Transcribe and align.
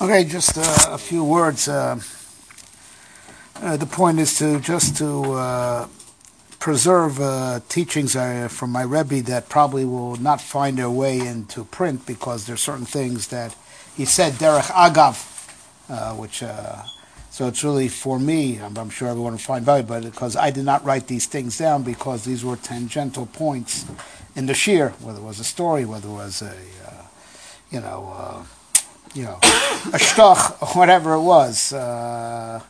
Okay, 0.00 0.22
just 0.22 0.56
uh, 0.56 0.94
a 0.94 0.96
few 0.96 1.24
words. 1.24 1.66
Uh, 1.66 1.98
uh, 3.56 3.76
the 3.76 3.84
point 3.84 4.20
is 4.20 4.38
to 4.38 4.60
just 4.60 4.96
to 4.98 5.32
uh, 5.32 5.88
preserve 6.60 7.20
uh, 7.20 7.58
teachings 7.68 8.14
uh, 8.14 8.46
from 8.48 8.70
my 8.70 8.82
Rebbe 8.82 9.22
that 9.22 9.48
probably 9.48 9.84
will 9.84 10.14
not 10.14 10.40
find 10.40 10.78
their 10.78 10.88
way 10.88 11.18
into 11.18 11.64
print 11.64 12.06
because 12.06 12.46
there's 12.46 12.60
certain 12.60 12.84
things 12.84 13.26
that 13.28 13.56
he 13.96 14.04
said 14.04 14.34
derech 14.34 14.70
agav, 14.70 16.16
which 16.16 16.44
so 17.30 17.48
it's 17.48 17.64
really 17.64 17.88
for 17.88 18.20
me. 18.20 18.60
I'm, 18.60 18.78
I'm, 18.78 18.90
sure 18.90 19.08
everyone 19.08 19.32
will 19.32 19.38
find 19.40 19.64
value, 19.64 19.82
but 19.82 20.04
because 20.04 20.36
I 20.36 20.52
did 20.52 20.64
not 20.64 20.84
write 20.84 21.08
these 21.08 21.26
things 21.26 21.58
down 21.58 21.82
because 21.82 22.24
these 22.24 22.44
were 22.44 22.54
tangential 22.54 23.26
points 23.26 23.84
in 24.36 24.46
the 24.46 24.54
shir, 24.54 24.90
whether 25.00 25.18
it 25.18 25.24
was 25.24 25.40
a 25.40 25.44
story, 25.44 25.84
whether 25.84 26.08
it 26.08 26.12
was 26.12 26.40
a 26.40 26.54
you 27.72 27.80
know 27.80 28.46
you 29.14 29.24
know, 29.24 29.34
a 29.42 29.98
shtoch, 29.98 30.62
or 30.62 30.68
whatever 30.78 31.14
it 31.14 31.22
was. 31.22 31.72
Uh, 31.72 32.60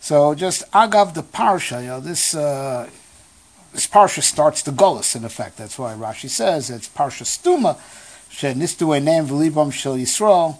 so 0.00 0.34
just 0.34 0.70
agav 0.72 1.14
the 1.14 1.22
parsha, 1.22 1.82
you 1.82 1.88
know, 1.88 2.00
this 2.00 2.34
uh, 2.34 2.88
this 3.72 3.86
parsha 3.86 4.22
starts 4.22 4.62
the 4.62 4.70
golus 4.70 5.14
in 5.14 5.24
effect. 5.24 5.56
That's 5.56 5.78
why 5.78 5.94
Rashi 5.94 6.28
says 6.28 6.70
it's 6.70 6.88
parsha 6.88 7.24
stuma, 7.24 7.78
shel 8.30 8.54
Yisrael. 9.96 10.58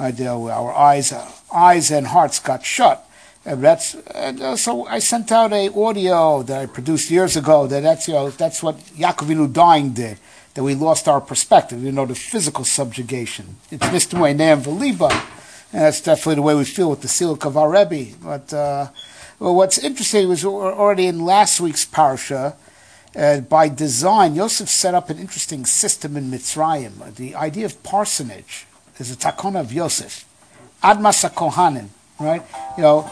Our 0.00 0.72
eyes, 0.72 1.12
eyes 1.52 1.90
and 1.90 2.06
hearts 2.06 2.38
got 2.38 2.64
shut. 2.64 3.04
And 3.44 3.62
that's 3.64 3.94
and, 4.14 4.40
uh, 4.40 4.56
so. 4.56 4.86
I 4.86 5.00
sent 5.00 5.32
out 5.32 5.52
a 5.52 5.72
audio 5.74 6.42
that 6.44 6.60
I 6.62 6.66
produced 6.66 7.10
years 7.10 7.36
ago. 7.36 7.66
That 7.66 7.82
that's 7.82 8.06
you 8.06 8.14
know 8.14 8.30
that's 8.30 8.62
what 8.62 8.78
Yaakov 8.78 9.26
Avinu 9.26 9.52
dying 9.52 9.90
did 9.90 10.18
that 10.58 10.64
we 10.64 10.74
lost 10.74 11.06
our 11.06 11.20
perspective, 11.20 11.84
you 11.84 11.92
know, 11.92 12.04
the 12.04 12.16
physical 12.16 12.64
subjugation. 12.64 13.54
It's 13.70 13.86
Mr. 13.86 14.14
Nam 14.34 14.60
Valiba, 14.60 15.08
and 15.72 15.82
that's 15.82 16.00
definitely 16.00 16.34
the 16.34 16.42
way 16.42 16.56
we 16.56 16.64
feel 16.64 16.90
with 16.90 17.00
the 17.00 17.06
Silik 17.06 17.44
of 17.44 17.56
our 17.56 17.70
Rebbe. 17.70 18.16
But 18.20 18.52
uh, 18.52 18.88
well, 19.38 19.54
what's 19.54 19.78
interesting 19.78 20.28
was 20.28 20.44
already 20.44 21.06
in 21.06 21.24
last 21.24 21.60
week's 21.60 21.86
parsha, 21.86 22.56
uh, 23.14 23.38
by 23.42 23.68
design, 23.68 24.34
Yosef 24.34 24.68
set 24.68 24.96
up 24.96 25.10
an 25.10 25.20
interesting 25.20 25.64
system 25.64 26.16
in 26.16 26.28
Mitzrayim. 26.28 27.14
The 27.14 27.36
idea 27.36 27.66
of 27.66 27.80
parsonage 27.84 28.66
is 28.98 29.12
a 29.12 29.16
takona 29.16 29.60
of 29.60 29.72
Yosef. 29.72 30.24
Admas 30.82 31.24
Kohanim, 31.30 31.86
right? 32.18 32.42
You 32.76 32.82
know, 32.82 33.10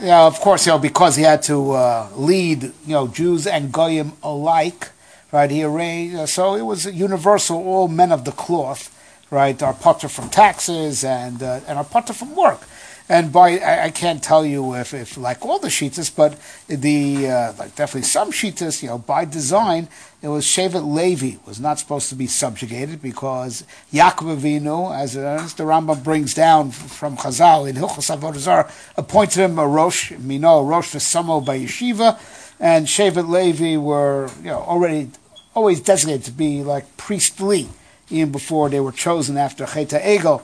you 0.00 0.06
know, 0.06 0.26
of 0.26 0.40
course, 0.40 0.64
you 0.64 0.72
know, 0.72 0.78
because 0.78 1.16
he 1.16 1.24
had 1.24 1.42
to 1.42 1.72
uh, 1.72 2.08
lead, 2.16 2.62
you 2.62 2.72
know, 2.86 3.06
Jews 3.06 3.46
and 3.46 3.70
Goyim 3.70 4.12
alike, 4.22 4.88
right? 5.34 5.50
He 5.50 5.64
arranged, 5.64 6.28
so 6.28 6.54
it 6.54 6.62
was 6.62 6.86
universal, 6.86 7.56
all 7.56 7.88
men 7.88 8.12
of 8.12 8.24
the 8.24 8.30
cloth, 8.30 8.96
right, 9.32 9.60
are 9.64 9.74
potter 9.74 10.08
from 10.08 10.30
taxes 10.30 11.02
and, 11.02 11.42
uh, 11.42 11.60
and 11.66 11.76
are 11.76 11.84
potter 11.84 12.12
from 12.12 12.36
work. 12.36 12.60
And 13.08 13.32
by, 13.32 13.58
I, 13.58 13.86
I, 13.86 13.90
can't 13.90 14.22
tell 14.22 14.46
you 14.46 14.76
if, 14.76 14.94
if 14.94 15.18
like 15.18 15.44
all 15.44 15.58
the 15.58 15.68
shitas, 15.68 16.14
but 16.14 16.38
the, 16.68 17.28
uh, 17.28 17.52
like 17.58 17.74
definitely 17.74 18.02
some 18.02 18.30
shitas, 18.30 18.80
you 18.80 18.88
know, 18.88 18.98
by 18.98 19.24
design, 19.24 19.88
it 20.22 20.28
was 20.28 20.46
Shevet 20.46 20.86
Levi 20.90 21.36
was 21.44 21.58
not 21.58 21.80
supposed 21.80 22.08
to 22.10 22.14
be 22.14 22.28
subjugated 22.28 23.02
because 23.02 23.64
Yaakov 23.92 24.38
Avinu, 24.38 24.96
as, 24.96 25.16
as 25.16 25.52
the 25.54 25.64
Rambam 25.64 26.02
brings 26.04 26.32
down 26.32 26.70
from 26.70 27.16
Chazal 27.16 27.68
in 27.68 27.74
Hilchos 27.74 28.16
Avodah 28.16 28.70
appointed 28.96 29.40
him 29.40 29.58
a 29.58 29.66
Rosh, 29.66 30.12
Mino, 30.12 30.62
Rosh 30.62 30.94
Samo 30.94 31.44
by 31.44 31.58
Yeshiva, 31.58 32.18
and 32.60 32.86
Shevet 32.86 33.28
Levi 33.28 33.76
were, 33.76 34.30
you 34.38 34.44
know, 34.44 34.60
already 34.60 35.10
always 35.54 35.80
designated 35.80 36.24
to 36.24 36.32
be 36.32 36.62
like 36.62 36.96
priestly, 36.96 37.68
even 38.10 38.32
before 38.32 38.68
they 38.68 38.80
were 38.80 38.92
chosen 38.92 39.36
after 39.36 39.64
Cheta 39.66 39.98
Egel. 39.98 40.42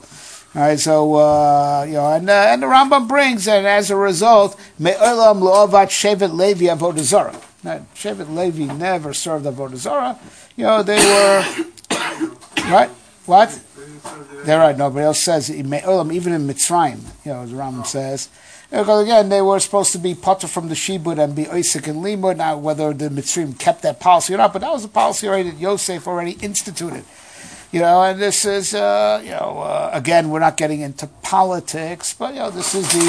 All 0.53 0.61
right, 0.61 0.79
so 0.79 1.15
uh, 1.15 1.85
you 1.87 1.93
know, 1.93 2.11
and, 2.11 2.29
uh, 2.29 2.33
and 2.49 2.61
the 2.61 2.67
Rambam 2.67 3.07
brings, 3.07 3.47
and 3.47 3.65
as 3.65 3.89
a 3.89 3.95
result, 3.95 4.59
Me'olam 4.79 5.39
lo'avat 5.39 5.87
Shevet 5.87 6.33
Levi 6.33 6.65
avodah 6.65 6.99
zarah. 6.99 7.39
Shevet 7.95 8.35
Levi 8.35 8.65
never 8.73 9.13
served 9.13 9.45
avodah 9.45 9.77
zarah. 9.77 10.19
You 10.57 10.65
know, 10.65 10.83
they 10.83 10.97
were 10.97 11.45
right. 12.69 12.89
What? 13.25 13.57
They're 14.43 14.59
right. 14.59 14.77
Nobody 14.77 15.05
else 15.05 15.19
says 15.19 15.49
Me'olam, 15.49 16.11
even 16.11 16.33
in 16.33 16.47
Mitzrayim. 16.47 16.99
You 17.25 17.31
know, 17.31 17.45
the 17.45 17.55
Rambam 17.55 17.85
says. 17.85 18.27
Because 18.71 19.03
again, 19.03 19.27
they 19.27 19.41
were 19.41 19.59
supposed 19.59 19.91
to 19.91 19.97
be 19.97 20.15
potter 20.15 20.47
from 20.47 20.69
the 20.69 20.75
Shibud 20.75 21.21
and 21.21 21.35
be 21.35 21.45
Isaac 21.49 21.87
and 21.87 22.01
Limud. 22.01 22.37
Now, 22.37 22.57
whether 22.57 22.93
the 22.93 23.09
Mitzrim 23.09 23.59
kept 23.59 23.81
that 23.81 23.99
policy 23.99 24.33
or 24.33 24.37
not, 24.37 24.53
but 24.53 24.59
that 24.59 24.71
was 24.71 24.85
a 24.85 24.87
policy 24.87 25.27
already 25.27 25.49
that 25.49 25.59
Yosef 25.59 26.07
already 26.07 26.37
instituted. 26.41 27.03
You 27.73 27.81
know, 27.81 28.01
and 28.01 28.19
this 28.19 28.45
is, 28.45 28.73
uh, 28.73 29.21
you 29.23 29.31
know, 29.31 29.59
uh, 29.59 29.89
again, 29.93 30.29
we're 30.29 30.39
not 30.39 30.55
getting 30.55 30.81
into 30.81 31.07
politics, 31.21 32.13
but, 32.13 32.33
you 32.33 32.39
know, 32.39 32.49
this 32.49 32.73
is 32.73 32.89
the, 32.91 33.05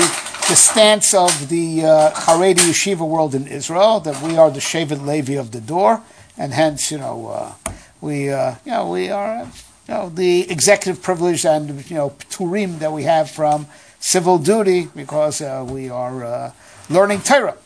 the 0.48 0.56
stance 0.56 1.14
of 1.14 1.48
the 1.48 1.84
uh, 1.84 2.10
Haredi 2.12 2.54
Yeshiva 2.54 3.08
world 3.08 3.34
in 3.34 3.46
Israel, 3.46 3.98
that 4.00 4.20
we 4.22 4.36
are 4.36 4.50
the 4.50 4.60
Shevet 4.60 5.04
Levi 5.04 5.34
of 5.34 5.50
the 5.50 5.60
door, 5.60 6.02
and 6.38 6.52
hence, 6.52 6.92
you 6.92 6.98
know, 6.98 7.28
uh, 7.28 7.72
we, 8.00 8.30
uh, 8.30 8.54
you 8.64 8.70
know, 8.70 8.88
we 8.88 9.10
are, 9.10 9.48
you 9.88 9.94
know, 9.94 10.08
the 10.08 10.48
executive 10.48 11.02
privilege 11.02 11.44
and, 11.44 11.88
you 11.90 11.96
know, 11.96 12.10
Turim 12.30 12.78
that 12.78 12.92
we 12.92 13.02
have 13.02 13.30
from 13.30 13.66
civil 14.02 14.36
duty 14.36 14.88
because 14.96 15.40
uh, 15.40 15.64
we 15.66 15.88
are 15.88 16.24
uh, 16.24 16.52
learning 16.90 17.20
Torah. 17.20 17.56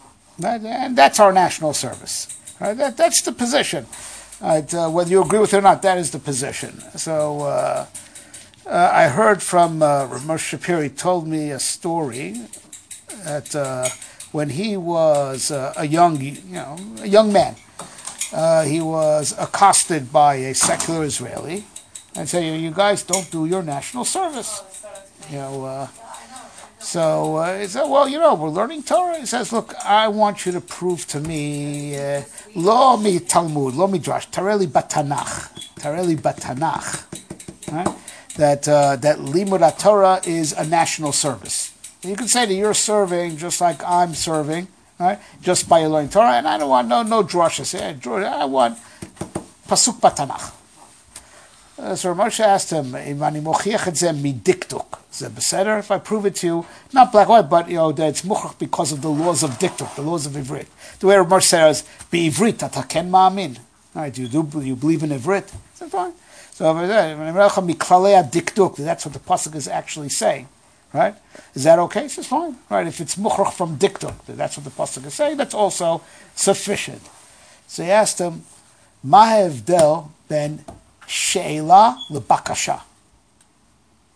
And 0.45 0.97
that's 0.97 1.19
our 1.19 1.33
national 1.33 1.73
service. 1.73 2.29
Right? 2.61 2.77
That, 2.77 2.97
that's 2.97 3.23
the 3.23 3.33
position. 3.33 3.87
Right? 4.41 4.73
Uh, 4.73 4.91
whether 4.91 5.11
you 5.11 5.23
agree 5.23 5.39
with 5.39 5.55
it 5.55 5.57
or 5.57 5.63
not, 5.63 5.81
that 5.83 5.97
is 5.97 6.11
the 6.11 6.19
position. 6.19 6.79
So 6.97 7.41
uh, 7.41 7.87
uh, 8.67 8.91
I 8.93 9.09
heard 9.09 9.43
from 9.43 9.83
uh, 9.83 10.09
Moshe 10.09 10.59
Shapira 10.59 10.95
told 10.95 11.27
me 11.27 11.51
a 11.51 11.59
story 11.59 12.43
that 13.25 13.57
uh, 13.57 13.89
when 14.33 14.51
he 14.51 14.77
was 14.77 15.51
a 15.51 15.87
young, 15.87 16.21
you 16.21 16.37
know, 16.53 16.77
a 17.01 17.09
young 17.09 17.33
man, 17.33 17.57
he 18.67 18.81
was 18.83 19.35
accosted 19.39 20.13
by 20.13 20.35
a 20.35 20.55
secular 20.55 21.05
Israeli 21.05 21.65
and 22.15 22.29
said, 22.29 22.41
"You 22.41 22.71
guys 22.73 23.03
don't 23.03 23.31
do 23.31 23.47
your 23.47 23.63
national 23.63 24.05
service." 24.05 24.63
You 25.31 25.39
know, 25.39 25.89
so 26.79 27.37
uh, 27.37 27.59
he 27.59 27.67
said, 27.67 27.85
well, 27.87 28.09
you 28.09 28.19
know, 28.19 28.35
we're 28.35 28.49
learning 28.49 28.83
Torah. 28.83 29.19
He 29.19 29.27
says, 29.27 29.53
look, 29.53 29.75
I 29.85 30.09
want 30.09 30.47
you 30.47 30.53
to 30.53 30.61
prove 30.61 31.07
to 31.09 31.21
me, 31.21 31.97
uh, 31.99 32.23
lo 32.55 32.97
mi 32.97 33.19
Talmud, 33.19 33.75
lo 33.75 33.89
Drash, 33.89 34.31
tareli 34.31 34.67
batanach, 34.67 35.51
tareli 35.77 36.17
batanach, 36.17 37.05
that, 38.37 38.69
uh, 38.69 38.97
that 38.97 39.19
limud 39.19 39.79
Torah 39.79 40.21
is 40.27 40.53
a 40.53 40.67
national 40.67 41.13
service. 41.13 41.73
You 42.03 42.15
can 42.15 42.29
say 42.29 42.47
that 42.47 42.55
you're 42.55 42.75
serving 42.75 43.37
just 43.39 43.61
like 43.61 43.83
I'm 43.85 44.15
serving, 44.15 44.69
right? 45.01 45.19
Just 45.41 45.69
by 45.69 45.87
learning 45.87 46.11
Torah, 46.11 46.35
and 46.35 46.47
I 46.47 46.59
don't 46.59 46.69
want 46.69 46.89
no 46.89 47.03
no 47.03 47.25
drushes. 47.25 47.75
I 47.75 48.45
want 48.45 48.79
pasuk 49.67 49.99
batanach. 50.01 50.53
Uh, 51.79 51.95
so 51.95 52.15
Moshe 52.15 52.41
asked 52.41 52.71
him, 52.71 52.95
if 55.19 55.91
I 55.91 55.99
prove 55.99 56.25
it 56.25 56.35
to 56.37 56.47
you, 56.47 56.67
not 56.95 57.13
black 57.13 57.29
white, 57.29 57.51
but 57.51 57.69
you 57.69 57.77
know 57.77 57.93
that 57.93 58.09
it's 58.09 58.23
muchach 58.23 58.59
because 58.59 58.93
of 58.93 59.03
the 59.03 59.11
laws 59.11 59.43
of 59.43 59.51
dikduk, 59.59 59.95
the 59.95 60.01
laws 60.01 60.25
of 60.25 60.33
ivrit. 60.33 60.67
The 61.01 61.07
way 61.07 61.17
Moshe 61.17 61.45
says, 61.45 61.85
"Be 62.11 62.31
ivrit 62.31 62.59
ataken 62.59 63.11
ma'amin." 63.11 63.59
Right, 63.95 64.17
you 64.17 64.27
do 64.27 64.49
you 64.63 64.75
believe 64.75 65.03
in 65.03 65.11
ivrit? 65.11 65.53
So 65.75 65.89
fine. 65.89 66.15
So 66.53 66.73
that's 66.73 67.57
what 69.05 69.13
the 69.13 69.21
pasuk 69.21 69.55
is 69.55 69.69
actually 69.69 70.09
saying. 70.09 70.49
Right? 70.95 71.15
Is 71.55 71.65
that 71.65 71.79
okay? 71.81 72.05
He 72.05 72.09
says 72.09 72.27
fine. 72.27 72.57
Right? 72.71 72.87
If 72.87 73.01
it's 73.01 73.17
muchach 73.17 73.53
from 73.53 73.77
dikduk, 73.77 74.15
that's 74.27 74.57
what 74.57 74.65
the 74.65 74.71
pasuk 74.71 75.05
is 75.05 75.13
saying. 75.13 75.37
That's 75.37 75.53
also 75.55 76.01
sufficient. 76.35 77.03
So 77.67 77.83
he 77.85 77.91
asked 77.91 78.19
him, 78.19 78.45
"Mahevdel 79.07 80.09
ben 80.29 80.65
Sheila 81.07 82.03
lebakasha. 82.11 82.81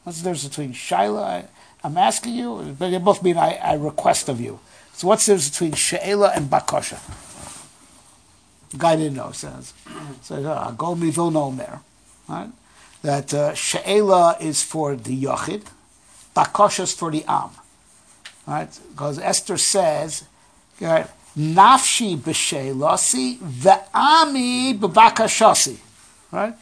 What's 0.05 0.23
the 0.23 0.31
difference 0.31 0.49
between 0.49 0.73
Shaila? 0.73 1.23
I, 1.23 1.45
am 1.87 1.97
asking 1.97 2.35
you, 2.35 2.77
but 2.79 2.91
they 2.91 2.99
both 2.99 3.23
mean 3.23 3.37
I, 3.37 3.55
I, 3.63 3.75
request 3.75 4.29
of 4.29 4.41
you. 4.41 4.59
So 4.93 5.09
what's 5.09 5.27
the 5.27 5.35
difference 5.35 5.51
between 5.51 5.73
Sheila 5.75 6.33
and 6.35 6.51
bakasha? 6.51 6.99
Guy 8.77 8.97
didn't 8.97 9.15
know. 9.15 9.33
Says, 9.33 9.75
says, 10.23 10.45
uh, 10.45 10.75
go 10.77 10.95
me 10.95 11.11
vil 11.11 11.31
no 11.31 11.51
mer. 11.51 11.81
Right? 12.29 12.51
That 13.03 13.35
uh, 13.35 13.55
Sheila 13.55 14.37
is 14.41 14.63
for 14.63 14.97
the 14.97 15.25
Yachid, 15.25 15.65
bakasha 16.35 16.81
is 16.81 16.95
for 16.95 17.11
the 17.11 17.25
Am. 17.27 17.51
Right? 18.47 18.69
Because 18.91 19.19
Esther 19.19 19.57
says, 19.57 20.25
right, 20.81 21.07
nafshi 21.37 22.17
b'sheilasi 22.17 23.39
ve'ami 23.39 24.79
b'bakashasi. 24.79 25.77
Right? 26.33 26.55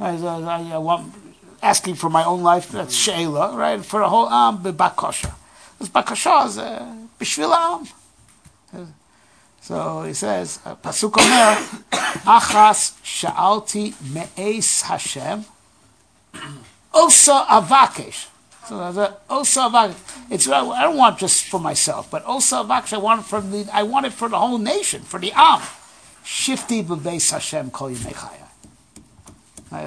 I, 0.00 0.16
I, 0.16 0.72
I 0.72 0.78
want, 0.78 1.14
asking 1.62 1.94
for 1.94 2.10
my 2.10 2.24
own 2.24 2.42
life, 2.42 2.70
that's 2.70 2.94
Sheila, 2.94 3.56
right? 3.56 3.84
For 3.84 4.02
a 4.02 4.08
whole 4.08 4.28
Am, 4.28 4.58
Bakasha. 4.58 5.32
This 5.78 5.88
Bakasha 5.88 6.46
is 6.46 6.58
uh, 6.58 6.96
Bishvil 7.18 7.52
Am. 7.52 8.88
So 9.60 10.02
he 10.02 10.12
says, 10.12 10.60
uh, 10.64 10.74
Pasuk 10.76 11.16
Omer, 11.18 11.56
Achas 12.26 13.00
Sha'alti 13.02 13.94
Me'es 14.12 14.82
Hashem, 14.82 15.44
Osa 16.92 17.46
Avakesh. 17.48 18.28
So 18.68 18.92
that's 18.92 19.14
osa 19.28 19.94
It's 20.30 20.48
I 20.48 20.82
don't 20.82 20.96
want 20.96 21.18
just 21.18 21.44
for 21.44 21.60
myself, 21.60 22.10
but 22.10 22.24
osa 22.26 22.56
I 22.56 22.96
want 22.96 23.20
it 23.20 23.24
for 23.24 23.40
the 23.40 23.68
I 23.72 23.82
want 23.82 24.06
it 24.06 24.12
for 24.12 24.28
the 24.28 24.38
whole 24.38 24.58
nation, 24.58 25.02
for 25.02 25.20
the 25.20 25.32
am. 25.32 25.60
Shivti 26.24 26.82
b'beis 26.82 27.30
Hashem 27.30 27.70
kol 27.70 27.90
yimei 27.90 28.43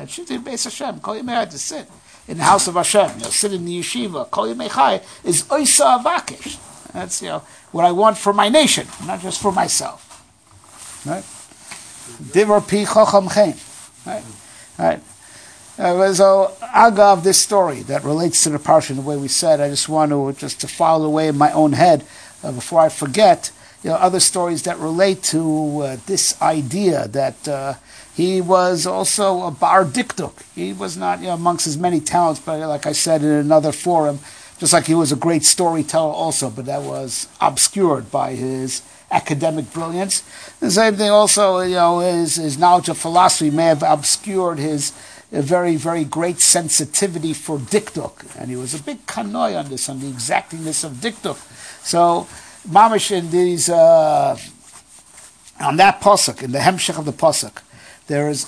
Shivti 0.06 0.44
b'beis 0.44 0.63
Hashem 0.63 1.00
kol 1.00 1.16
yimei 1.16 1.50
to 1.50 1.57
sit 1.57 1.88
in 2.28 2.38
the 2.38 2.44
house 2.44 2.68
of 2.68 2.75
Hashem. 2.75 3.18
You 3.18 3.24
know, 3.24 3.30
sit 3.30 3.54
in 3.54 3.66
the 3.66 3.80
yeshiva. 3.80 4.30
Kol 4.30 4.48
yimei 4.48 5.04
is 5.24 5.45
osa 5.50 6.01
avakish. 6.04 6.60
That's 6.94 7.22
you 7.22 7.30
know 7.30 7.44
what 7.72 7.86
I 7.86 7.92
want 7.92 8.18
for 8.18 8.34
my 8.34 8.50
nation, 8.50 8.88
not 9.06 9.22
just 9.22 9.42
for 9.42 9.51
myself. 9.51 10.04
Right? 11.06 11.24
Divar 12.31 12.62
pi 12.68 12.86
chacham 12.86 13.30
chen. 13.30 13.56
Right? 14.06 14.24
Right? 14.78 15.01
Uh, 15.80 16.12
so, 16.12 16.51
agav 16.62 17.22
this 17.24 17.39
story 17.39 17.81
that 17.84 18.04
relates 18.04 18.44
to 18.44 18.50
the 18.50 18.57
parsha, 18.57 18.92
in 18.92 18.95
the 18.95 19.01
way 19.04 19.16
we 19.16 19.28
said, 19.28 19.62
I 19.62 19.69
just 19.69 19.88
want 19.88 20.12
to 20.12 20.34
just 20.34 20.60
to 20.62 20.68
file 20.68 21.04
away 21.04 21.28
in 21.28 21.38
my 21.38 21.51
own 21.51 21.74
head 21.74 22.04
uh, 22.44 22.51
before 22.51 22.80
I 22.80 22.89
forget. 22.89 23.51
You 23.88 23.94
know, 23.94 24.00
other 24.00 24.19
stories 24.19 24.63
that 24.63 24.78
relate 24.80 25.24
to 25.31 25.80
uh, 25.80 25.98
this 26.07 26.36
idea 26.42 27.07
that 27.07 27.48
uh, 27.48 27.75
he 28.13 28.42
was 28.42 28.86
also 28.86 29.44
a 29.44 29.51
bar 29.51 29.86
dikduk. 29.86 30.34
He 30.54 30.74
was 30.74 30.98
not 30.98 31.22
you 31.22 31.28
know, 31.28 31.36
amongst 31.36 31.63
his 31.63 31.78
many 31.78 32.01
talents, 32.01 32.42
but 32.42 32.60
like 32.68 32.86
I 32.86 32.92
said 32.92 33.22
in 33.22 33.30
another 33.30 33.72
forum, 33.72 34.19
just 34.60 34.74
like 34.74 34.88
he 34.88 34.94
was 34.94 35.13
a 35.13 35.16
great 35.16 35.45
storyteller 35.45 36.12
also, 36.12 36.50
but 36.50 36.66
that 36.66 36.81
was 36.81 37.30
obscured 37.39 38.12
by 38.12 38.36
his 38.36 38.81
academic 39.10 39.72
brilliance. 39.72 40.22
The 40.60 40.69
same 40.69 40.98
thing 40.98 41.10
also, 41.10 41.62
you 41.62 41.75
know, 41.75 42.00
his, 42.00 42.36
his 42.36 42.57
knowledge 42.57 42.89
of 42.89 42.98
philosophy 42.98 43.51
may 43.51 43.68
have 43.68 43.84
obscured 43.84 44.60
his 44.60 44.92
very, 45.31 45.78
very 45.78 46.04
great 46.04 46.42
sensitivity 46.42 47.31
for 47.31 47.57
dikduk. 47.57 48.36
And 48.38 48.50
he 48.50 48.57
was 48.57 48.74
a 48.74 48.84
big 48.84 49.06
kanoi 49.06 49.57
on 49.57 49.69
this, 49.69 49.88
on 49.88 50.01
the 50.01 50.07
exactingness 50.07 50.84
of 50.84 50.95
dikduk. 50.95 51.38
So, 51.86 52.28
mamish 52.69 53.12
in 53.12 53.30
these, 53.31 53.69
uh, 53.69 54.38
on 55.60 55.78
that 55.78 56.02
posuk, 56.02 56.44
in 56.44 56.52
the 56.52 56.60
hemshech 56.60 56.98
of 56.98 57.06
the 57.06 57.14
posuk, 57.14 57.62
there 58.08 58.30
is 58.30 58.46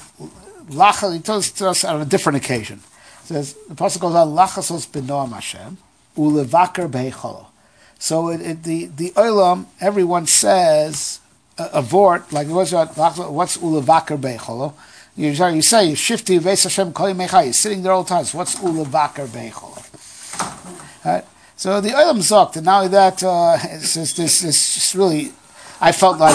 lachas, 0.69 1.13
he 1.13 1.19
tells 1.19 1.51
to 1.51 1.69
us 1.69 1.83
on 1.83 2.01
a 2.01 2.05
different 2.05 2.37
occasion. 2.37 2.81
says, 3.25 3.55
the 3.67 3.75
posuk 3.75 4.01
goes 4.01 4.15
on, 4.15 4.29
lachasos 4.29 4.87
b'noam 4.87 5.31
Hashem, 5.31 5.77
ulevaker 6.17 6.89
beicholo. 6.89 7.47
So 7.99 8.29
it, 8.29 8.41
it, 8.41 8.63
the 8.63 8.85
the 8.85 9.11
olam, 9.11 9.65
everyone 9.81 10.25
says 10.25 11.19
a, 11.57 11.69
a 11.73 11.81
vort 11.81 12.31
like 12.31 12.47
what's 12.47 12.71
what's 12.71 13.57
ulevaker 13.57 14.17
beicholo. 14.17 14.73
You, 15.17 15.31
you 15.31 15.61
say 15.61 15.91
shivti 15.91 16.39
ves 16.39 16.63
Hashem 16.63 16.93
kol. 16.93 17.09
You're 17.09 17.53
sitting 17.53 17.83
there 17.83 17.91
all 17.91 18.03
the 18.03 18.09
time. 18.09 18.23
So 18.23 18.37
what's 18.37 18.55
ulevaker 18.55 19.27
beicholo? 19.27 19.75
Right. 21.03 21.25
So 21.59 21.81
the 21.81 21.89
olam 21.89 22.19
zokt, 22.19 22.55
and 22.55 22.65
now 22.65 22.87
that 22.87 23.21
uh, 23.21 23.57
it's, 23.63 23.97
it's, 23.97 24.13
this 24.13 24.41
just 24.41 24.95
really. 24.95 25.33
I 25.81 25.91
felt 25.91 26.17
like 26.17 26.33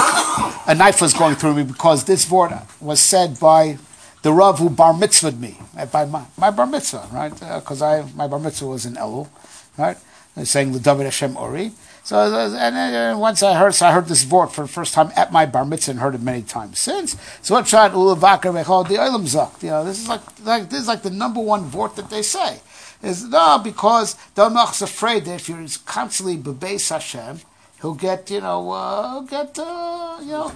a 0.66 0.74
knife 0.74 1.00
was 1.00 1.14
going 1.14 1.36
through 1.36 1.54
me 1.54 1.62
because 1.62 2.04
this 2.04 2.26
vort 2.26 2.52
was 2.78 3.00
said 3.00 3.40
by 3.40 3.78
the 4.20 4.34
Rav 4.34 4.58
who 4.58 4.68
bar 4.68 4.92
mitzvahed 4.92 5.38
me, 5.38 5.58
by 5.90 6.04
my, 6.04 6.26
my 6.36 6.50
bar 6.50 6.66
mitzvah, 6.66 7.08
right? 7.10 7.32
Because 7.32 7.80
uh, 7.80 7.86
I 7.86 8.04
my 8.14 8.26
bar 8.26 8.38
mitzvah 8.38 8.66
was 8.66 8.84
in 8.84 8.96
Elul, 8.96 9.30
right? 9.78 9.96
saying 10.42 10.72
the 10.72 10.78
David 10.80 11.04
Hashem 11.04 11.38
Ori. 11.38 11.72
So 12.02 12.18
and, 12.18 12.76
and 12.76 13.18
once 13.18 13.42
I 13.42 13.54
heard, 13.54 13.74
so 13.74 13.86
I 13.86 13.92
heard 13.92 14.08
this 14.08 14.24
vort 14.24 14.52
for 14.52 14.60
the 14.60 14.68
first 14.68 14.92
time 14.92 15.10
at 15.16 15.32
my 15.32 15.46
bar 15.46 15.64
mitzvah 15.64 15.92
and 15.92 16.00
heard 16.00 16.14
it 16.14 16.20
many 16.20 16.42
times 16.42 16.78
since. 16.78 17.16
So 17.40 17.54
what 17.54 17.66
shot 17.66 17.92
ulavakar 17.92 18.52
the 18.52 18.96
olam 18.96 19.22
zok? 19.22 19.62
You 19.62 19.70
know, 19.70 19.84
this 19.86 20.02
is 20.02 20.06
like, 20.06 20.20
like 20.44 20.68
this 20.68 20.82
is 20.82 20.86
like 20.86 21.00
the 21.00 21.08
number 21.08 21.40
one 21.40 21.62
vort 21.62 21.96
that 21.96 22.10
they 22.10 22.20
say. 22.20 22.60
Is 23.04 23.24
no 23.24 23.60
because 23.62 24.16
the 24.34 24.46
is 24.46 24.82
afraid 24.82 25.26
that 25.26 25.34
if 25.34 25.48
you're 25.48 25.66
constantly 25.84 26.38
bebeis 26.38 26.88
Hashem, 26.88 27.40
he'll 27.82 27.92
get 27.92 28.30
you 28.30 28.40
know 28.40 28.70
uh, 28.70 29.20
get 29.20 29.58
uh, 29.58 30.16
you 30.22 30.30
know 30.30 30.52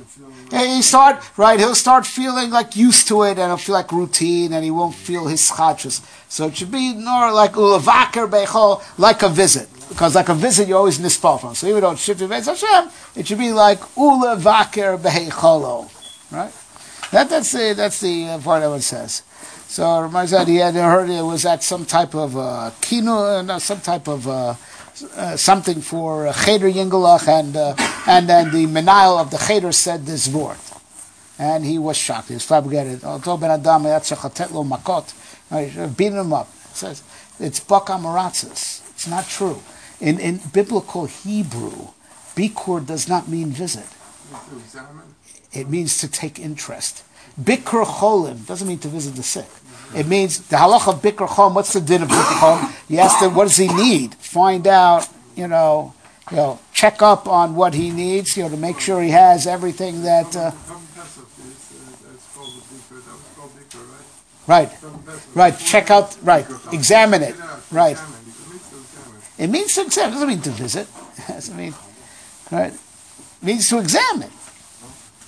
he 0.51 0.81
start 0.81 1.23
right 1.37 1.59
he'll 1.59 1.75
start 1.75 2.07
feeling 2.07 2.51
like 2.51 2.75
used 2.75 3.07
to 3.09 3.23
it 3.25 3.39
and 3.39 3.51
he'll 3.51 3.59
feel 3.59 3.75
like 3.75 3.93
routine 3.93 4.55
and 4.55 4.65
he 4.65 4.71
won't 4.71 4.95
feel 4.95 5.27
his 5.27 5.43
schachus. 5.51 6.01
So 6.31 6.47
it 6.47 6.57
should 6.57 6.73
be 6.73 6.95
more 6.95 7.31
like 7.33 7.53
ulavaker 7.53 8.27
bechol 8.31 8.83
like 8.99 9.23
a 9.23 9.29
visit 9.29 9.69
because 9.91 10.15
like 10.15 10.31
a 10.31 10.35
visit 10.35 10.69
you're 10.69 10.79
always 10.79 10.99
nispal 10.99 11.39
from. 11.39 11.55
So 11.55 11.67
even 11.67 11.83
though 11.83 11.91
it's 11.91 12.03
shifted 12.03 12.31
Hashem, 12.31 12.91
it 13.15 13.27
should 13.27 13.39
be 13.39 13.53
like 13.53 13.81
ulavaker 13.95 14.97
becholo, 14.97 15.91
right? 16.33 16.53
That 17.13 17.29
that's 17.29 17.53
the 17.53 17.75
that's 17.77 18.01
the 18.01 18.29
uh, 18.29 18.39
part 18.39 18.63
that 18.63 18.73
it 18.73 18.83
says. 18.83 19.23
So 19.69 20.01
reminds 20.01 20.31
that 20.31 20.49
he 20.49 20.57
had 20.57 20.75
heard 20.75 21.11
it 21.11 21.23
was 21.23 21.45
at 21.45 21.63
some 21.63 21.85
type 21.85 22.15
of 22.15 22.37
uh, 22.37 22.71
kino, 22.81 23.17
uh, 23.17 23.59
some 23.59 23.81
type 23.81 24.09
of. 24.09 24.27
Uh, 24.27 24.55
uh, 25.17 25.37
something 25.37 25.81
for 25.81 26.27
uh, 26.27 26.33
Cheder 26.33 26.69
Yingelach, 26.69 27.29
and 27.29 27.57
uh, 27.57 27.75
and 28.09 28.29
then 28.29 28.51
the 28.51 28.67
Menayel 28.67 29.21
of 29.21 29.31
the 29.31 29.39
Cheder 29.39 29.71
said 29.71 30.07
this 30.07 30.27
word, 30.27 30.57
and 31.39 31.65
he 31.65 31.79
was 31.79 31.97
shocked. 31.97 32.29
He 32.29 32.35
was 32.35 32.45
flabbergasted. 32.45 33.05
Although 33.05 33.37
Ben 33.37 33.51
Adam 33.53 33.85
lo 33.85 34.65
makot, 34.65 35.97
beating 35.97 36.19
him 36.19 36.33
up. 36.33 36.49
It 36.71 36.77
says 36.77 37.03
it's 37.39 37.61
bakamaratzis. 37.61 38.91
It's 38.91 39.07
not 39.07 39.29
true. 39.29 39.63
In 40.01 40.19
in 40.19 40.41
biblical 40.53 41.07
Hebrew, 41.07 41.89
bikur 42.35 42.85
does 42.85 43.09
not 43.09 43.29
mean 43.29 43.51
visit. 43.51 43.87
It 45.53 45.69
means 45.69 45.99
to 45.99 46.09
take 46.09 46.41
interest. 46.41 47.05
Bikur 47.41 47.85
cholim 47.85 48.47
doesn't 48.47 48.67
mean 48.67 48.79
to 48.81 48.89
visit 48.89 49.15
the 49.15 49.23
sick. 49.23 49.47
It 49.95 50.07
means 50.07 50.41
the 50.49 50.57
halacha 50.57 50.95
of 50.95 51.03
Bikur 51.03 51.29
cholim. 51.29 51.55
What's 51.55 51.73
the 51.73 51.81
din 51.81 52.03
of 52.03 52.09
Bikur 52.09 52.39
cholim? 52.41 52.91
You 52.91 52.99
ask 52.99 53.23
him, 53.23 53.35
what 53.35 53.45
does 53.45 53.57
he 53.57 53.69
need? 53.69 54.15
Find 54.17 54.67
out, 54.67 55.09
you 55.37 55.47
know, 55.47 55.95
you 56.31 56.37
know, 56.37 56.59
check 56.73 57.01
up 57.01 57.29
on 57.29 57.55
what 57.55 57.75
he 57.75 57.91
needs, 57.91 58.37
you 58.37 58.43
know, 58.43 58.49
to 58.51 58.57
make 58.57 58.81
sure 58.81 59.01
he 59.01 59.11
has 59.11 59.47
everything 59.47 60.03
that. 60.03 60.37
Uh, 60.37 60.51
right, 64.47 64.71
right. 65.35 65.59
Check 65.59 65.91
out. 65.91 66.17
Right, 66.23 66.47
examine 66.73 67.23
it. 67.23 67.37
Right. 67.71 67.99
It 69.39 69.49
means 69.49 69.75
to 69.77 69.83
examine. 69.83 70.11
It 70.11 70.15
doesn't 70.15 70.29
mean 70.29 70.43
to 70.43 70.51
visit. 70.51 70.89
It 71.17 71.27
doesn't 71.29 71.57
mean. 71.57 71.75
Right. 72.51 72.73
It 72.73 73.43
means 73.43 73.69
to 73.69 73.79
examine. 73.79 74.31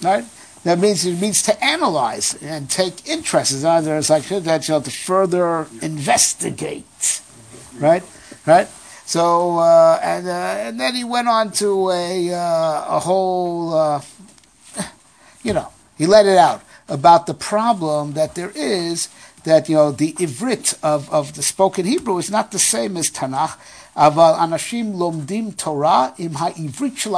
Right. 0.02 0.24
That 0.64 0.78
means 0.78 1.06
it 1.06 1.20
means 1.20 1.42
to 1.44 1.64
analyze 1.64 2.34
and 2.42 2.68
take 2.68 3.08
interest. 3.08 3.52
It's 3.52 3.64
either 3.64 3.96
it's 3.96 4.10
like 4.10 4.24
that 4.28 4.68
you 4.68 4.74
know 4.74 4.80
to 4.80 4.90
further 4.90 5.66
investigate, 5.80 7.22
right? 7.78 8.02
Right. 8.46 8.68
So 9.06 9.58
uh, 9.58 9.98
and 10.02 10.28
uh, 10.28 10.30
and 10.30 10.78
then 10.78 10.94
he 10.94 11.04
went 11.04 11.28
on 11.28 11.52
to 11.52 11.90
a 11.90 12.32
uh, 12.32 12.96
a 12.96 13.00
whole, 13.00 13.72
uh, 13.72 14.02
you 15.42 15.54
know, 15.54 15.72
he 15.96 16.06
let 16.06 16.26
it 16.26 16.36
out 16.36 16.62
about 16.88 17.26
the 17.26 17.34
problem 17.34 18.12
that 18.12 18.34
there 18.34 18.52
is 18.54 19.08
that 19.44 19.68
you 19.68 19.76
know 19.76 19.92
the 19.92 20.12
ivrit 20.14 20.78
of, 20.82 21.10
of 21.10 21.34
the 21.34 21.42
spoken 21.42 21.86
Hebrew 21.86 22.18
is 22.18 22.30
not 22.30 22.52
the 22.52 22.58
same 22.58 22.98
as 22.98 23.10
Tanakh. 23.10 23.56
Aval 23.96 24.38
anashim 24.38 24.94
lomdim 24.94 25.56
Torah 25.56 26.14
im 26.18 26.34
ha'ivrit 26.34 26.96
shel 26.96 27.16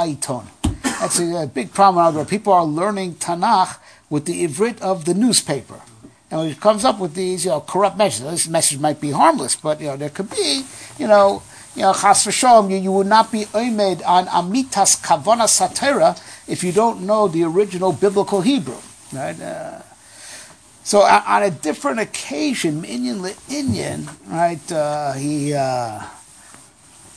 that's 0.82 1.18
a, 1.18 1.42
a 1.42 1.46
big 1.46 1.72
problem 1.72 2.04
out 2.04 2.14
there. 2.14 2.24
People 2.24 2.52
are 2.52 2.64
learning 2.64 3.14
Tanakh 3.16 3.78
with 4.10 4.26
the 4.26 4.46
Ivrit 4.46 4.80
of 4.80 5.04
the 5.04 5.14
newspaper. 5.14 5.80
And 6.30 6.50
it 6.50 6.60
comes 6.60 6.84
up 6.84 6.98
with 6.98 7.14
these, 7.14 7.44
you 7.44 7.50
know, 7.50 7.60
corrupt 7.60 7.96
messages. 7.98 8.30
This 8.30 8.48
message 8.48 8.78
might 8.78 9.00
be 9.00 9.10
harmless, 9.10 9.56
but 9.56 9.80
you 9.80 9.88
know, 9.88 9.96
there 9.96 10.08
could 10.08 10.30
be, 10.30 10.64
you 10.98 11.06
know, 11.06 11.42
you 11.74 11.82
know, 11.82 11.92
chas 11.92 12.26
v'sholom, 12.26 12.70
you, 12.70 12.76
you 12.76 12.92
would 12.92 13.06
not 13.06 13.32
be 13.32 13.44
oimed 13.46 14.02
on 14.06 14.26
amitas 14.26 15.00
kavana 15.00 15.44
satira 15.48 16.20
if 16.48 16.62
you 16.64 16.72
don't 16.72 17.00
know 17.02 17.28
the 17.28 17.44
original 17.44 17.92
biblical 17.92 18.40
Hebrew, 18.40 18.76
right? 19.12 19.40
Uh, 19.40 19.80
so 20.84 21.02
on 21.02 21.42
a 21.42 21.50
different 21.50 22.00
occasion, 22.00 22.80
Minyan 22.80 23.20
Inyan, 23.48 24.08
right? 24.28 24.72
Uh, 24.72 25.12
he. 25.12 25.54
Uh, 25.54 26.02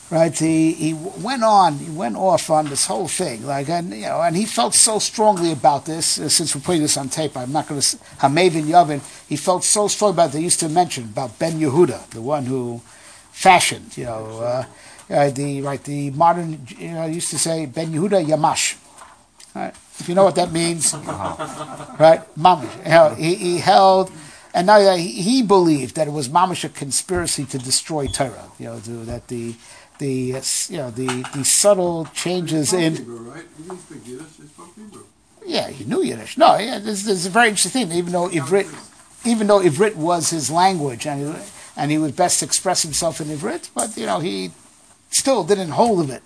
right? 0.10 0.38
He 0.38 0.74
he 0.74 0.94
went 0.94 1.44
on, 1.44 1.78
he 1.80 1.90
went 1.90 2.16
off 2.16 2.50
on 2.50 2.68
this 2.68 2.86
whole 2.86 3.08
thing, 3.08 3.46
like 3.46 3.70
and 3.70 3.92
you 3.92 4.02
know, 4.02 4.22
and 4.22 4.36
he 4.36 4.46
felt 4.46 4.74
so 4.74 5.00
strongly 5.00 5.52
about 5.52 5.86
this. 5.86 6.20
Uh, 6.20 6.30
since 6.30 6.56
we're 6.56 6.62
putting 6.62 6.82
this 6.82 6.98
on 6.98 7.10
tape, 7.10 7.36
I'm 7.36 7.52
not 7.52 7.68
going 7.68 7.82
to 7.82 7.88
Hamavin 8.20 8.64
Yavin. 8.64 9.02
He 9.28 9.36
felt 9.36 9.64
so 9.64 9.88
strong 9.88 10.12
about. 10.12 10.30
It, 10.30 10.34
they 10.34 10.42
used 10.42 10.60
to 10.62 10.70
mention 10.70 11.06
about 11.06 11.38
Ben 11.40 11.54
Yehuda, 11.60 12.10
the 12.12 12.22
one 12.22 12.46
who 12.46 12.82
fashioned, 13.32 13.98
you 13.98 14.06
know, 14.06 14.40
uh, 14.42 14.66
uh, 15.10 15.30
the 15.32 15.62
right 15.62 15.84
the 15.84 16.12
modern. 16.12 16.66
You 16.78 16.92
know, 16.92 17.06
used 17.06 17.32
to 17.32 17.40
say 17.40 17.66
Ben 17.66 17.92
Yehuda 17.92 18.26
Yamash. 18.26 18.78
Right? 19.56 19.74
If 19.98 20.10
you 20.10 20.16
know 20.16 20.26
what 20.26 20.36
that 20.36 20.52
means, 20.52 20.94
right? 22.00 22.22
Mamash. 22.38 22.78
You 22.84 22.90
know, 22.90 23.16
he, 23.16 23.36
he 23.36 23.58
held 23.60 24.12
and 24.56 24.68
now 24.68 24.96
he, 24.96 25.22
he 25.22 25.44
believed 25.44 25.96
that 25.96 26.08
it 26.08 26.12
was 26.12 26.30
mamash 26.30 26.64
a 26.64 26.70
conspiracy 26.70 27.44
to 27.44 27.58
destroy 27.58 28.08
Torah. 28.08 28.50
You 28.58 28.68
know, 28.68 28.80
to, 28.80 28.92
that 29.04 29.28
the 29.28 29.54
the 30.00 30.42
you 30.70 30.78
know 30.78 30.92
the, 30.92 31.30
the 31.34 31.44
subtle 31.46 32.06
changes 32.14 32.74
in. 32.74 32.96
Hebrew, 32.96 33.18
right? 33.32 33.44
Speak 33.80 34.08
Yiddish. 34.08 34.28
Spoke 34.28 34.76
Hebrew. 34.76 35.04
Yeah, 35.46 35.70
he 35.70 35.86
knew 35.86 36.02
Yiddish. 36.02 36.38
No, 36.38 36.58
yeah, 36.58 36.80
this, 36.80 37.04
this 37.04 37.20
is 37.20 37.26
a 37.28 37.30
very 37.30 37.50
interesting 37.50 37.88
thing. 37.88 37.98
Even 37.98 38.14
though 38.14 38.30
Ivrit, 38.30 38.68
even 39.26 39.48
though 39.48 39.60
Ivrit 39.60 39.96
was 39.96 40.30
his 40.30 40.50
language, 40.50 41.06
and 41.06 41.36
and 41.78 41.92
he 41.92 41.98
was 41.98 42.12
best 42.12 42.40
to 42.40 42.46
express 42.46 42.84
himself 42.84 43.22
in 43.22 43.28
Ivrit, 43.28 43.70
but 43.74 43.96
you 43.98 44.06
know 44.06 44.20
he 44.20 44.52
still 45.10 45.44
didn't 45.44 45.70
hold 45.70 46.02
of 46.02 46.10
it. 46.10 46.24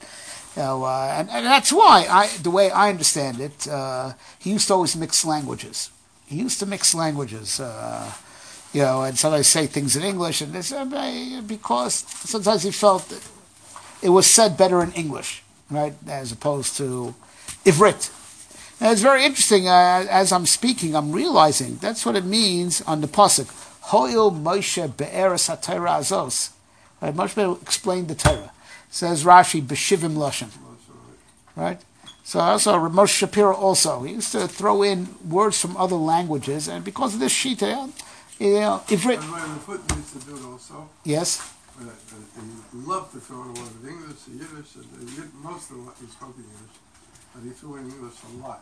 You 0.55 0.63
know, 0.63 0.83
uh, 0.83 1.15
and, 1.17 1.29
and 1.29 1.45
that's 1.45 1.71
why 1.71 2.07
I, 2.09 2.27
the 2.41 2.51
way 2.51 2.71
I 2.71 2.89
understand 2.89 3.39
it, 3.39 3.67
uh, 3.67 4.13
he 4.39 4.51
used 4.51 4.67
to 4.67 4.73
always 4.73 4.95
mix 4.95 5.23
languages. 5.23 5.91
He 6.25 6.37
used 6.37 6.59
to 6.59 6.65
mix 6.65 6.95
languages. 6.95 7.59
Uh, 7.59 8.11
you 8.73 8.81
know, 8.81 9.01
and 9.01 9.17
sometimes 9.17 9.47
say 9.47 9.65
things 9.65 9.95
in 9.95 10.03
English, 10.03 10.41
and 10.41 10.53
this 10.53 10.71
uh, 10.71 11.41
because 11.45 12.05
sometimes 12.29 12.63
he 12.63 12.71
felt 12.71 13.09
that 13.09 13.21
it 14.01 14.09
was 14.09 14.27
said 14.27 14.57
better 14.57 14.81
in 14.81 14.91
English, 14.93 15.43
right, 15.69 15.93
as 16.07 16.31
opposed 16.31 16.77
to 16.77 17.15
Ivrit. 17.65 18.11
And 18.81 18.93
it's 18.93 19.01
very 19.01 19.25
interesting. 19.25 19.67
Uh, 19.67 20.05
as 20.09 20.31
I'm 20.31 20.45
speaking, 20.45 20.95
I'm 20.95 21.11
realizing 21.11 21.77
that's 21.77 22.05
what 22.05 22.15
it 22.15 22.23
means 22.23 22.81
on 22.81 23.01
the 23.01 23.07
pasuk. 23.07 23.47
Hoyel 23.89 24.31
Moshe 24.31 24.95
be'eres 24.95 25.47
ha'Torah 25.47 25.99
azos. 25.99 26.51
Right, 27.01 27.13
Moshe 27.13 27.61
explained 27.61 28.07
the 28.07 28.15
Torah. 28.15 28.51
Says 28.89 29.23
Rashi 29.23 29.61
b'shivim 29.61 30.15
lashon. 30.15 30.49
Right. 31.55 31.81
So 32.23 32.39
also 32.39 32.73
Moshe 32.89 33.27
Shapira 33.27 33.53
also 33.53 34.03
he 34.03 34.13
used 34.13 34.31
to 34.31 34.47
throw 34.47 34.83
in 34.83 35.09
words 35.27 35.59
from 35.59 35.75
other 35.75 35.95
languages, 35.95 36.67
and 36.67 36.85
because 36.85 37.15
of 37.15 37.19
this 37.19 37.33
shita, 37.33 37.91
you 38.39 38.53
know, 38.53 38.81
Ivrit. 38.87 39.17
And 39.17 39.55
the 39.55 39.59
foot 39.59 39.95
needs 39.95 40.13
to 40.13 40.19
do 40.19 40.35
it 40.35 40.43
also. 40.43 40.89
Yes. 41.03 41.41
Uh, 41.79 41.87
he 42.73 42.77
loved 42.83 43.13
to 43.13 43.19
throw 43.19 43.43
in 43.43 43.49
a 43.49 43.53
word 43.55 43.71
of 43.71 43.87
English, 43.87 44.19
the 44.27 44.35
Yiddish, 44.35 44.75
and 44.75 44.83
uh, 44.83 45.23
most 45.39 45.71
of 45.71 45.77
the 45.79 45.91
he 46.03 46.11
spoke 46.11 46.35
in 46.35 46.43
English, 46.43 46.75
but 47.33 47.41
he 47.43 47.51
threw 47.51 47.75
in 47.77 47.85
English 47.87 48.19
a 48.19 48.31
lot. 48.43 48.61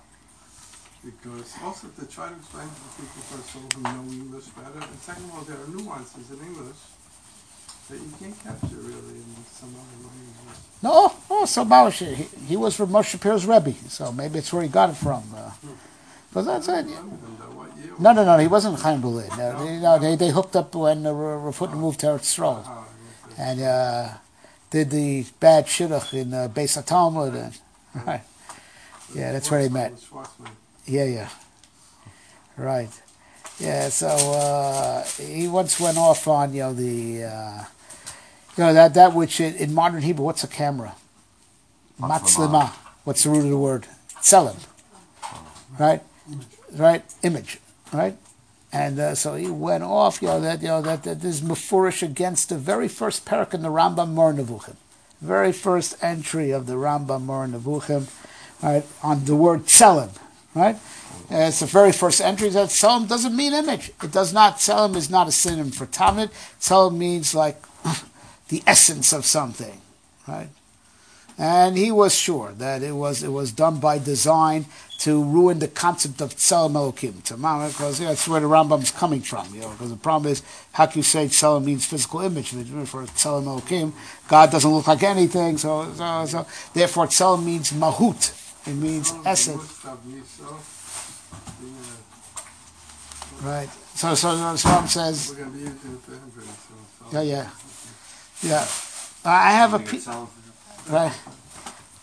Because 1.04 1.50
also 1.64 1.88
to 1.98 2.06
try 2.06 2.30
to 2.30 2.36
explain 2.36 2.68
to 2.70 2.78
the 2.78 2.94
people 3.02 3.22
first 3.34 3.56
of 3.56 3.66
all 3.66 3.70
who 3.74 3.82
know 3.82 4.14
English 4.14 4.46
better, 4.54 4.78
and 4.78 5.00
second 5.02 5.26
of 5.26 5.34
all 5.34 5.42
there 5.50 5.58
are 5.58 5.70
nuances 5.70 6.30
in 6.30 6.40
English 6.46 6.78
that 7.90 7.98
you 7.98 8.12
can't 8.20 8.38
capture 8.44 8.76
really 8.76 9.18
in 9.18 9.36
some 9.50 9.74
other 9.74 9.98
languages. 10.06 10.62
No, 10.84 11.12
oh, 11.32 11.46
so 11.46 11.66
Bausch, 11.66 12.06
he, 12.06 12.24
he 12.46 12.58
was 12.58 12.76
from 12.76 12.90
Moshe 12.90 13.18
Shapira's 13.18 13.46
Rebbe, 13.46 13.74
so 13.90 14.12
maybe 14.12 14.40
it's 14.40 14.52
where 14.54 14.62
he 14.62 14.70
got 14.70 14.90
it 14.90 14.96
from. 14.98 15.24
Uh, 15.36 15.52
but 16.34 16.44
that's 16.44 16.68
it. 16.68 16.86
Remember 16.86 17.16
them, 17.16 17.38
though, 17.40 17.58
what 17.58 17.78
year 17.78 17.94
No, 17.98 18.14
no, 18.14 18.26
no, 18.26 18.38
he 18.38 18.48
wasn't 18.48 18.80
Chaim 18.80 19.02
Berlin. 19.02 19.30
No, 19.38 19.66
they, 19.66 19.80
no, 19.80 19.98
they, 20.00 20.16
they 20.16 20.30
hooked 20.30 20.56
up 20.56 20.76
when 20.76 21.06
uh, 21.06 21.12
Rafut 21.12 21.74
moved 21.74 22.02
to 22.02 22.08
Eretz 22.08 22.38
Yisrael. 22.38 22.87
And 23.38 23.62
uh, 23.62 24.10
did 24.70 24.90
the 24.90 25.26
bad 25.40 25.68
shidduch 25.68 26.14
in 26.14 26.34
uh, 26.34 26.48
Beis 26.48 26.84
Talmud. 26.86 27.36
And, 27.36 27.58
right. 28.06 28.22
Yeah, 29.14 29.32
that's 29.32 29.50
where 29.50 29.62
they 29.62 29.70
met. 29.70 29.94
Yeah, 30.86 31.06
yeah. 31.06 31.30
Right. 32.58 32.90
Yeah, 33.60 33.90
so 33.90 34.08
uh, 34.08 35.04
he 35.04 35.48
once 35.48 35.80
went 35.80 35.98
off 35.98 36.28
on, 36.28 36.54
you 36.54 36.62
know, 36.62 36.74
the, 36.74 37.24
uh, 37.24 37.64
you 38.56 38.64
know, 38.64 38.74
that, 38.74 38.94
that 38.94 39.14
which 39.14 39.40
in, 39.40 39.56
in 39.56 39.74
modern 39.74 40.02
Hebrew, 40.02 40.26
what's 40.26 40.44
a 40.44 40.48
camera? 40.48 40.96
Matzlema. 42.00 42.70
What's 43.04 43.24
the 43.24 43.30
root 43.30 43.46
of 43.46 43.50
the 43.50 43.58
word? 43.58 43.88
Tselem. 44.22 44.58
Right? 45.80 46.02
Right? 46.74 47.04
Image. 47.24 47.60
Right? 47.94 48.16
And 48.78 49.00
uh, 49.00 49.16
so 49.16 49.34
he 49.34 49.50
went 49.50 49.84
off, 49.84 50.22
you 50.22 50.28
know, 50.28 50.40
that, 50.40 50.62
you 50.62 50.68
know, 50.68 50.84
that, 50.84 51.02
that 51.02 51.22
this 51.22 51.38
is 51.38 51.42
mafurish 51.42 52.04
against 52.04 52.50
the 52.50 52.60
very 52.60 52.88
first 52.88 53.26
parak 53.26 53.56
in 53.56 53.64
the 53.64 53.70
Rambam 53.70 54.10
Moreh 54.10 54.36
Nevuchim. 54.36 54.76
Very 55.20 55.52
first 55.52 55.98
entry 56.00 56.52
of 56.52 56.68
the 56.68 56.76
Rambam 56.76 57.24
Moreh 57.24 57.48
Nevuchim, 57.48 58.08
right, 58.62 58.86
on 59.02 59.26
the 59.26 59.36
word 59.36 59.66
tselem, 59.66 60.12
right? 60.54 60.76
Uh, 61.32 61.48
it's 61.50 61.62
the 61.62 61.66
very 61.66 61.92
first 61.92 62.22
entry 62.22 62.50
that 62.50 62.70
tselem 62.70 63.08
doesn't 63.08 63.36
mean 63.36 63.52
image. 63.52 63.90
It 64.04 64.12
does 64.12 64.32
not, 64.32 64.58
tselem 64.58 64.96
is 64.96 65.10
not 65.10 65.28
a 65.28 65.32
synonym 65.32 65.72
for 65.72 65.88
tamid. 65.88 66.30
Tselem 66.60 66.98
means 66.98 67.34
like 67.34 67.60
the 68.50 68.62
essence 68.68 69.12
of 69.12 69.26
something, 69.26 69.82
right? 70.28 70.50
And 71.38 71.78
he 71.78 71.92
was 71.92 72.16
sure 72.16 72.52
that 72.58 72.82
it 72.82 72.94
was 72.94 73.22
it 73.22 73.32
was 73.32 73.52
done 73.52 73.80
by 73.80 74.00
design 74.00 74.66
to 75.00 75.24
ruin 75.24 75.60
the 75.60 75.68
concept 75.68 76.22
of 76.22 76.36
Tselem 76.36 76.74
Elokim, 76.74 77.22
to 77.26 77.38
Mama, 77.38 77.68
because 77.68 78.00
you 78.00 78.06
know, 78.06 78.12
that's 78.12 78.28
where 78.28 78.42
the 78.42 78.48
Rambam's 78.48 78.90
coming 78.90 79.22
from. 79.22 79.54
You 79.54 79.62
know, 79.62 79.70
because 79.70 79.92
the 79.92 79.98
problem 79.98 80.32
is, 80.32 80.42
how 80.72 80.88
can 80.88 81.00
you 81.00 81.04
say 81.04 81.28
Tselem 81.28 81.66
means 81.66 81.86
physical 81.86 82.22
image? 82.22 82.50
For 82.50 83.04
Tselem 83.04 83.44
Elokim, 83.44 83.94
God 84.28 84.52
doesn't 84.52 84.72
look 84.72 84.88
like 84.88 85.04
anything, 85.04 85.60
so, 85.60 85.94
so, 85.94 86.26
so 86.26 86.48
therefore 86.74 87.06
Tselem 87.06 87.46
means 87.46 87.72
Mahut. 87.72 88.34
It 88.68 88.74
means 88.74 89.14
essence, 89.24 89.62
Mustab 89.62 89.98
Niso, 90.08 90.58
the, 93.42 93.48
right? 93.48 93.70
So, 93.94 94.16
so, 94.16 94.56
so 94.56 94.70
Rambam 94.70 94.84
uh, 94.84 94.88
says, 94.88 95.30
We're 95.30 95.44
gonna 95.44 95.52
be 95.52 95.60
using 95.60 95.74
it 95.76 96.02
for 96.02 96.12
Hebrew, 96.12 96.44
so. 97.12 97.22
yeah, 97.22 97.22
yeah, 97.22 97.50
yeah. 98.42 98.68
I 99.24 99.52
have 99.52 99.74
a. 99.76 99.78
You 99.78 99.86
Pe- 99.86 99.92
get 99.92 100.02
sound 100.02 100.30
for 100.30 100.47
Right. 100.90 101.14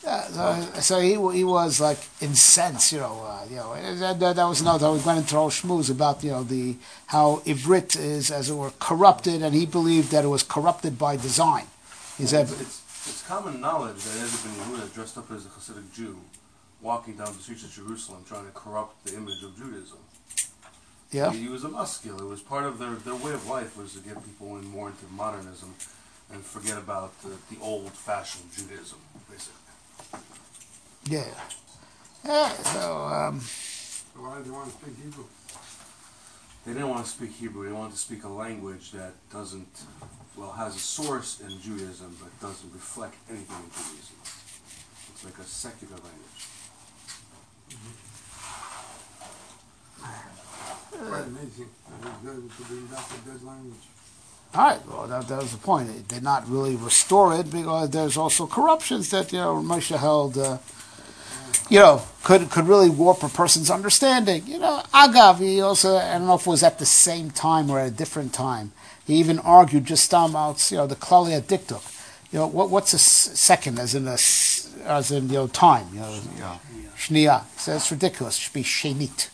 Yeah, 0.02 0.26
so, 0.28 0.80
so 0.80 1.00
he 1.00 1.12
he 1.38 1.44
was 1.44 1.80
like 1.80 1.98
incensed, 2.20 2.92
you 2.92 2.98
know. 2.98 3.24
Uh, 3.24 3.46
you 3.48 3.56
know, 3.56 3.96
that, 3.96 4.20
that, 4.20 4.36
that 4.36 4.44
was 4.44 4.60
another. 4.60 4.92
We 4.92 4.98
went 4.98 5.20
into 5.20 5.36
all 5.36 5.48
schmooze 5.48 5.90
about 5.90 6.22
you 6.22 6.30
know 6.30 6.42
the 6.44 6.76
how 7.06 7.40
Ivrit 7.46 7.96
is 7.98 8.30
as 8.30 8.50
it 8.50 8.54
were 8.54 8.72
corrupted, 8.78 9.42
and 9.42 9.54
he 9.54 9.64
believed 9.64 10.10
that 10.10 10.24
it 10.24 10.28
was 10.28 10.42
corrupted 10.42 10.98
by 10.98 11.16
design. 11.16 11.66
He 12.18 12.26
said, 12.26 12.48
It's, 12.50 12.60
it's, 12.60 13.08
it's 13.08 13.22
common 13.22 13.60
knowledge 13.62 13.96
that 14.04 14.22
Ezra 14.22 14.50
ben 14.50 14.60
Yehuda, 14.60 14.92
dressed 14.92 15.16
up 15.16 15.30
as 15.30 15.46
a 15.46 15.48
Hasidic 15.48 15.90
Jew, 15.94 16.18
walking 16.82 17.16
down 17.16 17.32
the 17.34 17.42
streets 17.42 17.64
of 17.64 17.72
Jerusalem 17.72 18.24
trying 18.28 18.44
to 18.44 18.52
corrupt 18.52 19.04
the 19.06 19.16
image 19.16 19.42
of 19.42 19.56
Judaism. 19.56 19.98
yeah, 21.10 21.32
He, 21.32 21.44
he 21.44 21.48
was 21.48 21.64
a 21.64 21.68
muscular. 21.68 22.22
It 22.22 22.28
was 22.28 22.40
part 22.42 22.64
of 22.64 22.78
their, 22.78 22.90
their 22.90 23.16
way 23.16 23.32
of 23.32 23.48
life 23.48 23.76
was 23.76 23.94
to 23.94 24.00
get 24.00 24.22
people 24.22 24.58
in 24.58 24.66
more 24.68 24.88
into 24.88 25.06
modernism 25.12 25.74
and 26.32 26.42
forget 26.42 26.78
about 26.78 27.20
the, 27.22 27.30
the 27.50 27.60
old-fashioned 27.60 28.50
Judaism, 28.52 28.98
basically. 29.30 30.20
yeah, 31.06 31.26
yeah. 32.24 32.48
So 32.48 33.04
um, 33.04 33.40
So 33.40 34.20
why 34.22 34.38
do 34.38 34.44
they 34.44 34.50
want 34.50 34.70
to 34.70 34.76
speak 34.76 34.96
Hebrew? 35.02 35.24
They 36.66 36.72
didn't 36.72 36.88
want 36.88 37.04
to 37.04 37.10
speak 37.10 37.32
Hebrew. 37.32 37.66
They 37.66 37.72
wanted 37.72 37.92
to 37.92 37.98
speak 37.98 38.24
a 38.24 38.28
language 38.28 38.92
that 38.92 39.12
doesn't, 39.30 39.82
well, 40.34 40.52
has 40.52 40.74
a 40.74 40.78
source 40.78 41.40
in 41.40 41.60
Judaism, 41.60 42.16
but 42.20 42.30
doesn't 42.40 42.72
reflect 42.72 43.16
anything 43.28 43.56
in 43.56 43.70
Judaism. 43.70 44.16
It's 45.12 45.24
like 45.24 45.38
a 45.38 45.44
secular 45.44 45.96
language. 45.96 46.48
Quite 50.90 51.26
amazing. 51.26 51.68
that 52.00 52.12
He 52.22 52.26
was 52.28 52.38
able 52.38 52.48
to 52.48 52.62
bring 52.64 52.86
back 52.86 53.06
a 53.12 53.28
dead 53.28 53.42
language. 53.44 53.86
All 54.54 54.68
right. 54.68 54.86
Well, 54.86 55.06
that, 55.08 55.28
that 55.28 55.42
was 55.42 55.52
the 55.52 55.58
point. 55.58 55.88
They 55.88 56.14
did 56.14 56.22
not 56.22 56.48
really 56.48 56.76
restore 56.76 57.34
it 57.34 57.50
because 57.50 57.90
there's 57.90 58.16
also 58.16 58.46
corruptions 58.46 59.10
that 59.10 59.32
you 59.32 59.38
know 59.38 59.56
Moshe 59.56 59.96
held. 59.96 60.38
Uh, 60.38 60.58
you 61.68 61.78
know, 61.78 62.02
could 62.22 62.50
could 62.50 62.66
really 62.68 62.90
warp 62.90 63.22
a 63.22 63.28
person's 63.28 63.70
understanding. 63.70 64.46
You 64.46 64.58
know, 64.58 64.82
Agav, 64.92 65.38
he 65.38 65.60
also, 65.60 65.96
I 65.96 66.18
don't 66.18 66.26
know 66.26 66.34
if 66.34 66.46
it 66.46 66.50
was 66.50 66.62
at 66.62 66.78
the 66.78 66.86
same 66.86 67.30
time 67.30 67.70
or 67.70 67.80
at 67.80 67.88
a 67.88 67.90
different 67.90 68.32
time. 68.32 68.72
He 69.06 69.14
even 69.16 69.38
argued 69.40 69.86
just 69.86 70.12
about, 70.12 70.70
you 70.70 70.78
know, 70.78 70.86
the 70.86 70.96
Klalia 70.96 71.40
Dikduk. 71.40 71.82
You 72.32 72.40
know, 72.40 72.46
what, 72.46 72.70
what's 72.70 72.92
a 72.92 72.98
second 72.98 73.78
as 73.78 73.94
in 73.94 74.08
a, 74.08 74.18
as 74.88 75.10
in, 75.10 75.28
you 75.28 75.34
know, 75.34 75.46
time, 75.46 75.86
you 75.92 76.00
know, 76.00 76.60
Shnia. 76.96 77.44
He 77.44 77.58
says 77.58 77.82
it's 77.82 77.92
ridiculous. 77.92 78.36
It 78.36 78.40
should 78.40 78.52
be 78.52 78.64
Shenit. 78.64 79.30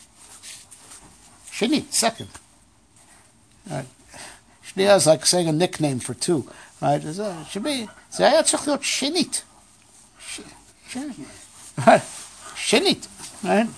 Shenit, 1.49 1.91
second. 1.91 2.29
Right. 3.69 3.85
Shnia 4.70 4.96
is 4.96 5.06
like 5.06 5.24
saying 5.26 5.48
a 5.48 5.52
nickname 5.52 6.00
for 6.00 6.14
two, 6.14 6.48
right? 6.82 7.02
It's, 7.04 7.18
uh, 7.18 7.36
It 7.46 7.50
should 7.50 7.62
be, 7.64 7.88
זה 8.12 8.26
היה 8.26 8.42
צריך 8.42 8.66
להיות 8.68 8.82
שנית. 8.82 9.42
ש- 10.20 10.40
ש- 10.90 10.96
Right. 11.86 12.02
Shinit, 12.56 13.06
right? 13.44 13.68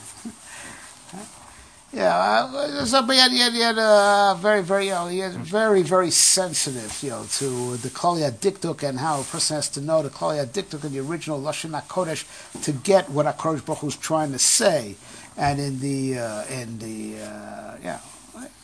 Yeah, 1.92 2.14
uh, 2.14 2.84
so, 2.84 3.02
but 3.02 3.16
yet, 3.16 3.30
yet, 3.32 3.52
yet, 3.54 3.78
uh, 3.78 4.34
very, 4.34 4.62
very, 4.62 4.84
you 4.86 4.90
know, 4.92 5.06
he 5.06 5.22
is 5.22 5.34
very, 5.34 5.82
very 5.82 6.10
sensitive, 6.10 6.98
you 7.02 7.08
know, 7.10 7.24
to 7.38 7.78
the 7.78 7.88
Klal 7.88 8.30
Diktuk 8.30 8.82
and 8.82 8.98
how 9.00 9.20
a 9.22 9.24
person 9.24 9.56
has 9.56 9.70
to 9.70 9.80
know 9.80 10.02
the 10.02 10.10
Klal 10.10 10.44
Diktuk 10.46 10.84
in 10.84 10.92
the 10.92 11.00
original 11.00 11.40
Lashon 11.40 11.70
HaKodesh 11.80 12.24
to 12.62 12.72
get 12.72 13.08
what 13.08 13.24
HaKodesh 13.24 13.64
Baruch 13.64 13.78
Hu 13.80 13.88
is 13.88 13.96
trying 13.96 14.32
to 14.32 14.38
say, 14.38 14.96
and 15.38 15.58
in 15.58 15.80
the, 15.80 16.18
uh, 16.18 16.44
in 16.60 16.78
the, 16.78 17.24
uh, 17.24 17.76
yeah, 17.82 18.00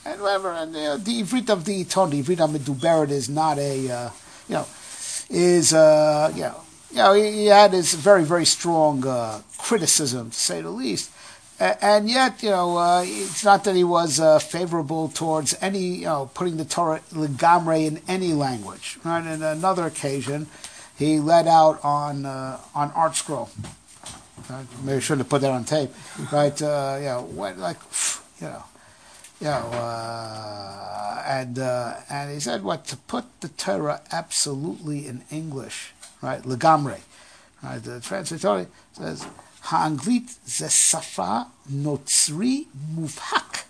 and 0.05 0.21
whatever, 0.21 0.51
and 0.51 0.75
uh, 0.75 0.97
the 0.97 1.21
Ivrit 1.21 1.49
of 1.49 1.65
the 1.65 1.83
Ton, 1.83 2.09
the 2.09 2.23
Ivrit 2.23 2.38
HaMeduberet 2.38 3.09
is 3.09 3.29
not 3.29 3.57
a, 3.57 3.91
uh, 3.91 4.09
you 4.47 4.55
know, 4.55 4.65
is, 5.29 5.73
uh, 5.73 6.31
you 6.35 6.41
know, 6.41 6.61
you 6.91 6.97
know, 6.97 7.13
he, 7.13 7.31
he 7.31 7.45
had 7.47 7.73
his 7.73 7.93
very, 7.93 8.23
very 8.23 8.45
strong 8.45 9.05
uh, 9.05 9.41
criticism, 9.57 10.31
to 10.31 10.35
say 10.35 10.61
the 10.61 10.69
least. 10.69 11.11
And 11.59 12.09
yet, 12.09 12.41
you 12.41 12.51
know, 12.51 12.77
uh, 12.77 13.03
it's 13.05 13.43
not 13.43 13.65
that 13.65 13.75
he 13.75 13.83
was 13.83 14.17
uh, 14.17 14.39
favorable 14.39 15.09
towards 15.09 15.57
any, 15.61 15.79
you 15.79 16.05
know, 16.05 16.31
putting 16.33 16.55
the 16.55 16.63
Torah 16.63 17.01
legamre 17.11 17.85
in 17.85 18.01
any 18.07 18.31
language. 18.31 18.97
Right? 19.03 19.27
On 19.27 19.43
another 19.43 19.85
occasion, 19.85 20.47
he 20.97 21.19
let 21.19 21.47
out 21.47 21.83
on 21.83 22.25
uh, 22.25 22.59
on 22.73 22.91
ArtScroll. 22.91 23.49
Right? 24.49 24.65
Maybe 24.83 24.97
I 24.97 24.99
shouldn't 24.99 25.23
have 25.25 25.29
put 25.29 25.41
that 25.41 25.51
on 25.51 25.65
tape. 25.65 25.91
Right? 26.31 26.59
Uh, 26.61 26.95
you 26.97 27.05
know, 27.05 27.27
what, 27.33 27.57
like, 27.57 27.77
you 28.39 28.47
know, 28.47 28.63
you 29.39 29.48
know, 29.48 29.69
uh, 29.74 31.24
and 31.25 31.60
uh, 31.60 31.96
and 32.10 32.31
he 32.31 32.39
said 32.39 32.63
what 32.63 32.86
to 32.86 32.98
put 32.98 33.25
the 33.41 33.50
Torah 33.50 34.01
absolutely 34.12 35.08
in 35.08 35.24
English, 35.31 35.93
right? 36.22 36.41
Legamre, 36.43 37.00
right? 37.63 37.84
The 37.84 38.00
translator 38.01 38.67
says 38.93 39.25
Ha'anglit 39.62 40.38
ze 40.48 40.67
safa 40.67 41.48
notzri 41.72 42.67
mufhak, 42.96 43.65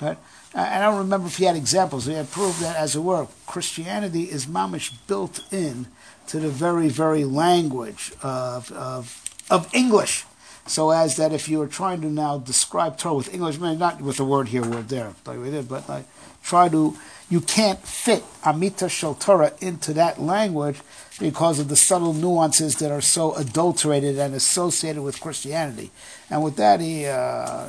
right? 0.00 0.18
And 0.52 0.84
I 0.84 0.90
don't 0.90 0.98
remember 0.98 1.28
if 1.28 1.36
he 1.36 1.44
had 1.44 1.56
examples. 1.56 2.06
He 2.06 2.14
had 2.14 2.30
proved 2.30 2.60
that, 2.60 2.76
as 2.76 2.96
it 2.96 3.00
were, 3.00 3.28
Christianity 3.46 4.24
is 4.24 4.46
mamish 4.46 4.92
built 5.06 5.40
in 5.52 5.86
to 6.26 6.40
the 6.40 6.48
very, 6.48 6.88
very 6.88 7.24
language 7.24 8.12
of, 8.22 8.72
of, 8.72 9.22
of 9.48 9.72
English. 9.72 10.24
So 10.70 10.90
as 10.90 11.16
that 11.16 11.32
if 11.32 11.48
you 11.48 11.58
were 11.58 11.66
trying 11.66 12.00
to 12.02 12.06
now 12.06 12.38
describe 12.38 12.96
Torah 12.96 13.16
with 13.16 13.34
English, 13.34 13.58
maybe 13.58 13.76
not 13.76 14.00
with 14.00 14.20
a 14.20 14.24
word 14.24 14.46
here, 14.46 14.62
word 14.62 14.88
there, 14.88 15.12
like 15.26 15.40
we 15.40 15.50
did, 15.50 15.68
but 15.68 15.88
like 15.88 16.04
try 16.44 16.68
to, 16.68 16.96
you 17.28 17.40
can't 17.40 17.80
fit 17.80 18.22
Amita 18.46 18.88
Shel 18.88 19.16
Torah 19.16 19.52
into 19.60 19.92
that 19.94 20.20
language 20.20 20.80
because 21.18 21.58
of 21.58 21.66
the 21.68 21.74
subtle 21.74 22.14
nuances 22.14 22.76
that 22.76 22.92
are 22.92 23.00
so 23.00 23.34
adulterated 23.34 24.16
and 24.16 24.32
associated 24.32 25.02
with 25.02 25.20
Christianity. 25.20 25.90
And 26.30 26.44
with 26.44 26.54
that, 26.54 26.78
he, 26.78 27.04
uh, 27.04 27.68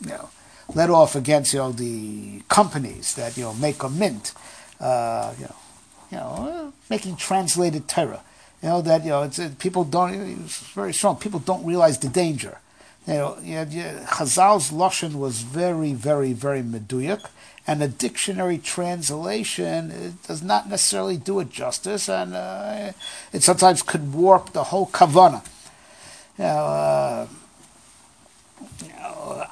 you 0.00 0.08
know, 0.08 0.30
let 0.74 0.88
off 0.88 1.14
against 1.16 1.52
you 1.52 1.58
know 1.58 1.72
the 1.72 2.40
companies 2.48 3.14
that 3.16 3.36
you 3.36 3.44
know 3.44 3.52
make 3.52 3.82
a 3.82 3.90
mint, 3.90 4.32
uh, 4.80 5.34
you 5.38 5.44
know, 5.44 5.56
you 6.10 6.16
know, 6.16 6.72
making 6.88 7.16
translated 7.16 7.88
Torah. 7.88 8.22
You 8.62 8.68
know 8.68 8.82
that 8.82 9.04
you 9.04 9.10
know 9.10 9.22
it's, 9.22 9.38
people 9.58 9.84
don't. 9.84 10.14
It's 10.44 10.58
very 10.72 10.92
strong. 10.92 11.16
People 11.16 11.40
don't 11.40 11.64
realize 11.64 11.98
the 11.98 12.08
danger. 12.08 12.58
You 13.06 13.14
know, 13.14 13.38
you 13.42 13.54
know, 13.54 13.64
Chazal's 13.64 14.70
lashon 14.70 15.14
was 15.14 15.40
very, 15.40 15.94
very, 15.94 16.34
very 16.34 16.62
meduyak, 16.62 17.30
and 17.66 17.82
a 17.82 17.88
dictionary 17.88 18.58
translation 18.58 20.18
does 20.26 20.42
not 20.42 20.68
necessarily 20.68 21.16
do 21.16 21.40
it 21.40 21.50
justice, 21.50 22.08
and 22.08 22.34
uh, 22.34 22.92
it 23.32 23.42
sometimes 23.42 23.82
could 23.82 24.12
warp 24.12 24.52
the 24.52 24.64
whole 24.64 24.88
kavana. 24.88 25.42
You 26.36 26.44
know, 26.44 26.50
uh, 26.50 27.28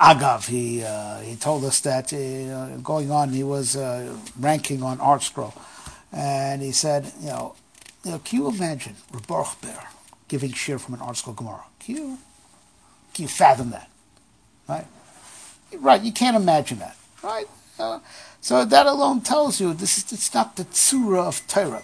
Agav, 0.00 0.48
he 0.48 0.82
uh, 0.82 1.20
he 1.20 1.36
told 1.36 1.64
us 1.64 1.80
that 1.80 2.12
uh, 2.12 2.76
going 2.78 3.10
on, 3.10 3.30
he 3.30 3.44
was 3.44 3.76
uh, 3.76 4.16
ranking 4.38 4.82
on 4.82 4.98
ArtScroll, 4.98 5.54
and 6.12 6.60
he 6.60 6.72
said, 6.72 7.12
you 7.20 7.28
know, 7.28 7.54
know, 8.12 8.18
can 8.18 8.40
you 8.40 8.48
imagine 8.48 8.96
Baruch 9.26 9.60
Ber 9.60 9.84
giving 10.28 10.52
shir 10.52 10.78
from 10.78 10.94
an 10.94 11.00
ArtScroll 11.00 11.36
Gemara? 11.36 11.64
Can 11.80 11.96
you 11.96 12.18
can 13.14 13.22
you 13.22 13.28
fathom 13.28 13.70
that? 13.70 13.88
Right, 14.68 14.86
right. 15.78 16.02
You 16.02 16.12
can't 16.12 16.36
imagine 16.36 16.78
that, 16.80 16.96
right? 17.22 17.46
Uh, 17.78 18.00
so 18.40 18.64
that 18.64 18.86
alone 18.86 19.20
tells 19.20 19.60
you 19.60 19.75
this 19.75 19.98
is 19.98 20.12
it's 20.12 20.34
not 20.34 20.56
the 20.56 20.64
tzura 20.64 21.26
of 21.26 21.46
Torah. 21.46 21.82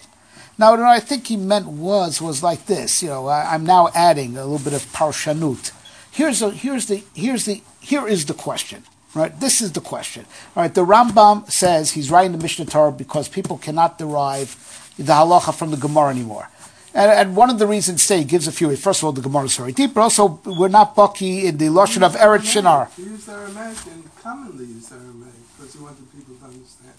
Now, 0.57 0.71
what 0.71 0.81
I 0.81 0.99
think 0.99 1.27
he 1.27 1.37
meant 1.37 1.67
was 1.67 2.21
was 2.21 2.43
like 2.43 2.65
this. 2.65 3.01
You 3.01 3.09
know, 3.09 3.27
I, 3.27 3.53
I'm 3.53 3.65
now 3.65 3.89
adding 3.95 4.37
a 4.37 4.45
little 4.45 4.63
bit 4.63 4.73
of 4.73 4.85
parshanut 4.93 5.71
here's 6.13 6.39
the 6.39 6.51
here's 6.51 6.85
the 6.85 7.03
here's 7.13 7.45
the 7.45 7.61
here 7.81 8.07
is 8.07 8.25
the 8.25 8.33
question. 8.33 8.83
Right, 9.15 9.39
this 9.39 9.61
is 9.61 9.73
the 9.73 9.81
question. 9.81 10.25
All 10.55 10.63
right, 10.63 10.73
the 10.73 10.83
Rambam 10.83 11.51
says 11.51 11.91
he's 11.91 12.09
writing 12.09 12.31
the 12.31 12.39
Mishnah 12.39 12.65
Torah 12.65 12.91
because 12.91 13.29
people 13.29 13.59
cannot 13.59 13.99
derive 13.99 14.82
the 14.97 15.13
halacha 15.13 15.53
from 15.53 15.71
the 15.71 15.77
Gemara 15.77 16.09
anymore. 16.09 16.49
And, 16.93 17.11
and 17.11 17.35
one 17.35 17.49
of 17.49 17.57
the 17.57 17.65
reasons, 17.65 18.03
say, 18.03 18.23
gives 18.23 18.47
a 18.47 18.51
few. 18.51 18.75
First 18.75 18.99
of 19.01 19.05
all, 19.05 19.11
the 19.11 19.21
Gemara 19.21 19.45
is 19.45 19.57
very 19.57 19.71
deep, 19.71 19.95
but 19.95 20.01
also 20.01 20.39
we're 20.45 20.67
not 20.67 20.95
bucky 20.95 21.47
in 21.47 21.57
the 21.57 21.65
lashon 21.65 22.03
of 22.03 22.15
Eretz 22.15 22.43
Shinar. 22.43 22.89
He 22.95 23.03
used 23.03 23.27
Aramaic 23.27 23.77
and 23.87 24.15
commonly 24.21 24.65
used 24.65 24.91
Aramaic 24.91 25.33
because 25.57 25.73
he 25.73 25.79
wanted 25.81 26.11
people 26.11 26.35
to 26.35 26.45
understand. 26.45 26.93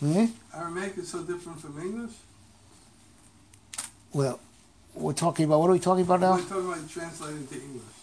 Hmm? 0.00 0.58
Aramaic 0.58 0.98
is 0.98 1.08
so 1.08 1.22
different 1.22 1.60
from 1.60 1.80
English. 1.80 2.10
Well, 4.12 4.40
we're 4.94 5.12
talking 5.12 5.44
about 5.44 5.60
what 5.60 5.70
are 5.70 5.72
we 5.72 5.78
talking 5.78 6.04
about 6.04 6.20
now? 6.20 6.34
We're 6.34 6.42
talking 6.42 6.66
about 6.66 6.90
translating 6.90 7.46
to 7.46 7.54
English. 7.54 8.01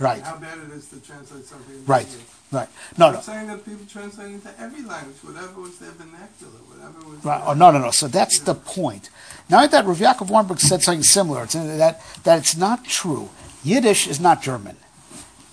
Right. 0.00 0.22
How 0.22 0.36
bad 0.36 0.58
it 0.58 0.72
is 0.74 0.88
to 0.88 0.96
translate 1.00 1.44
something 1.44 1.74
into 1.76 1.86
Right. 1.86 2.06
English. 2.06 2.22
Right. 2.50 2.68
No, 2.98 3.06
I'm 3.08 3.14
no. 3.14 3.20
saying 3.20 3.46
that 3.48 3.64
people 3.64 3.86
translate 3.86 4.32
into 4.32 4.48
every 4.58 4.82
language, 4.82 5.18
whatever 5.22 5.60
was 5.60 5.78
their 5.78 5.92
vernacular, 5.92 6.50
whatever 6.68 6.98
was. 7.08 7.24
Right. 7.24 7.38
their- 7.38 7.48
Oh, 7.48 7.52
no, 7.54 7.70
no, 7.70 7.78
no. 7.78 7.90
So 7.92 8.08
that's 8.08 8.38
the 8.40 8.54
point. 8.54 9.10
Now 9.48 9.64
that 9.66 9.84
Rav 9.86 9.98
Yaakov 9.98 10.28
Weinberg 10.30 10.58
said 10.58 10.82
something 10.82 11.04
similar, 11.04 11.44
it's, 11.44 11.52
that 11.54 12.00
that 12.24 12.38
it's 12.38 12.56
not 12.56 12.84
true. 12.86 13.28
Yiddish 13.62 14.08
is 14.08 14.18
not 14.18 14.42
German. 14.42 14.76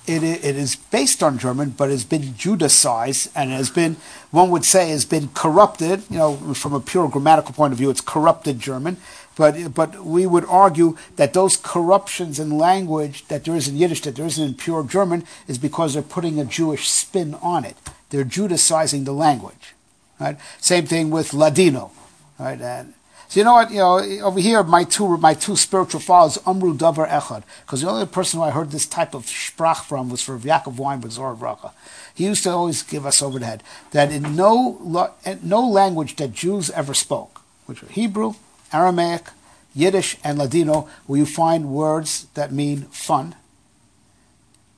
It, 0.08 0.24
it 0.24 0.56
is 0.56 0.78
based 0.78 1.22
on 1.22 1.38
German, 1.38 1.72
but 1.72 1.90
has 1.90 2.06
been 2.06 2.22
Judicized 2.22 3.30
and 3.36 3.52
has 3.52 3.70
been, 3.70 3.98
one 4.32 4.50
would 4.52 4.64
say, 4.64 4.90
has 4.92 5.04
been 5.04 5.28
corrupted. 5.34 6.04
You 6.10 6.18
know, 6.18 6.36
from 6.54 6.72
a 6.74 6.80
pure 6.80 7.10
grammatical 7.10 7.54
point 7.54 7.74
of 7.74 7.78
view, 7.78 7.90
it's 7.90 8.00
corrupted 8.00 8.58
German. 8.58 8.96
But 9.38 9.74
but 9.74 10.04
we 10.04 10.26
would 10.26 10.46
argue 10.46 10.98
that 11.16 11.34
those 11.34 11.56
corruptions 11.56 12.40
in 12.40 12.58
language 12.58 13.28
that 13.28 13.46
there 13.46 13.56
is 13.56 13.68
in 13.68 13.78
Yiddish, 13.78 14.02
that 14.02 14.16
there 14.16 14.26
isn't 14.26 14.44
in 14.44 14.54
pure 14.56 14.84
German, 14.84 15.26
is 15.48 15.58
because 15.58 15.94
they're 15.94 16.04
putting 16.04 16.40
a 16.40 16.46
Jewish 16.46 16.90
spin 16.90 17.36
on 17.36 17.64
it. 17.64 17.78
They're 18.10 18.26
Judicizing 18.26 19.06
the 19.06 19.14
language. 19.14 19.76
Right. 20.20 20.38
Same 20.60 20.88
thing 20.88 21.12
with 21.12 21.34
Ladino. 21.34 21.92
Right. 22.40 22.60
And 22.60 22.96
so 23.28 23.40
you 23.40 23.44
know 23.44 23.54
what? 23.54 23.70
You 23.70 23.78
know 23.78 24.00
over 24.26 24.40
here, 24.40 24.64
my 24.64 24.84
two 24.84 25.18
my 25.18 25.36
two 25.36 25.56
spiritual 25.56 26.00
fathers, 26.00 26.40
Amru 26.48 26.74
Davar 26.76 27.08
Echad, 27.08 27.44
because 27.66 27.82
the 27.82 27.90
only 27.90 28.08
person 28.08 28.40
who 28.40 28.46
I 28.46 28.50
heard 28.50 28.72
this 28.72 28.88
type 28.88 29.14
of 29.14 29.28
sprach 29.28 29.84
from 29.84 30.10
was 30.10 30.24
for 30.24 30.40
Yaakov 30.40 30.78
Weinberg 30.78 31.12
Zohar 31.12 31.36
Bracha. 31.36 31.74
He 32.16 32.26
used 32.26 32.44
to 32.44 32.50
always 32.50 32.82
give 32.82 33.06
us 33.06 33.22
over 33.22 33.38
the 33.38 33.46
head 33.46 33.64
that 33.92 34.12
in 34.12 34.36
no 34.36 35.12
no 35.44 35.62
language 35.62 36.16
that 36.16 36.34
Jews 36.34 36.72
ever 36.72 36.96
spoke, 36.96 37.42
which 37.68 37.84
were 37.84 37.90
Hebrew, 37.90 38.34
Aramaic, 38.74 39.28
Yiddish, 39.76 40.18
and 40.24 40.38
Ladino, 40.40 40.88
will 41.08 41.18
you 41.18 41.26
find 41.26 41.70
words 41.70 42.28
that 42.34 42.52
mean 42.52 42.84
fun, 42.92 43.36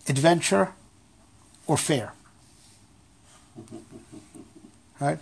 adventure, 0.08 0.70
or 1.68 1.78
fair. 1.78 2.14
Right? 5.00 5.20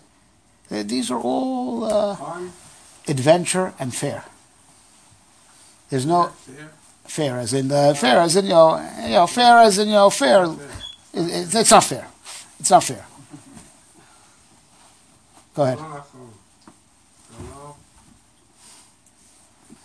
Uh, 0.71 0.81
These 0.83 1.11
are 1.11 1.19
all 1.19 1.83
uh, 1.83 2.17
adventure 3.07 3.73
and 3.79 3.93
fair. 3.93 4.23
There's 5.91 6.05
no 6.07 6.29
fair, 6.29 6.71
fair 7.05 7.37
as 7.37 7.53
in 7.53 7.71
uh, 7.71 7.93
fair 7.93 8.19
as 8.21 8.35
in 8.35 8.45
you 8.45 8.51
know, 8.51 8.77
you 9.03 9.09
know 9.11 9.27
fair 9.27 9.59
as 9.59 9.77
in 9.77 9.87
you 9.89 9.93
know 9.93 10.09
fair. 10.09 10.45
It, 10.45 11.29
it- 11.29 11.55
it's 11.55 11.69
not 11.71 11.83
fair. 11.83 12.07
It's 12.59 12.71
not 12.71 12.83
fair. 12.83 13.05
Go 15.53 15.63
ahead. 15.63 15.77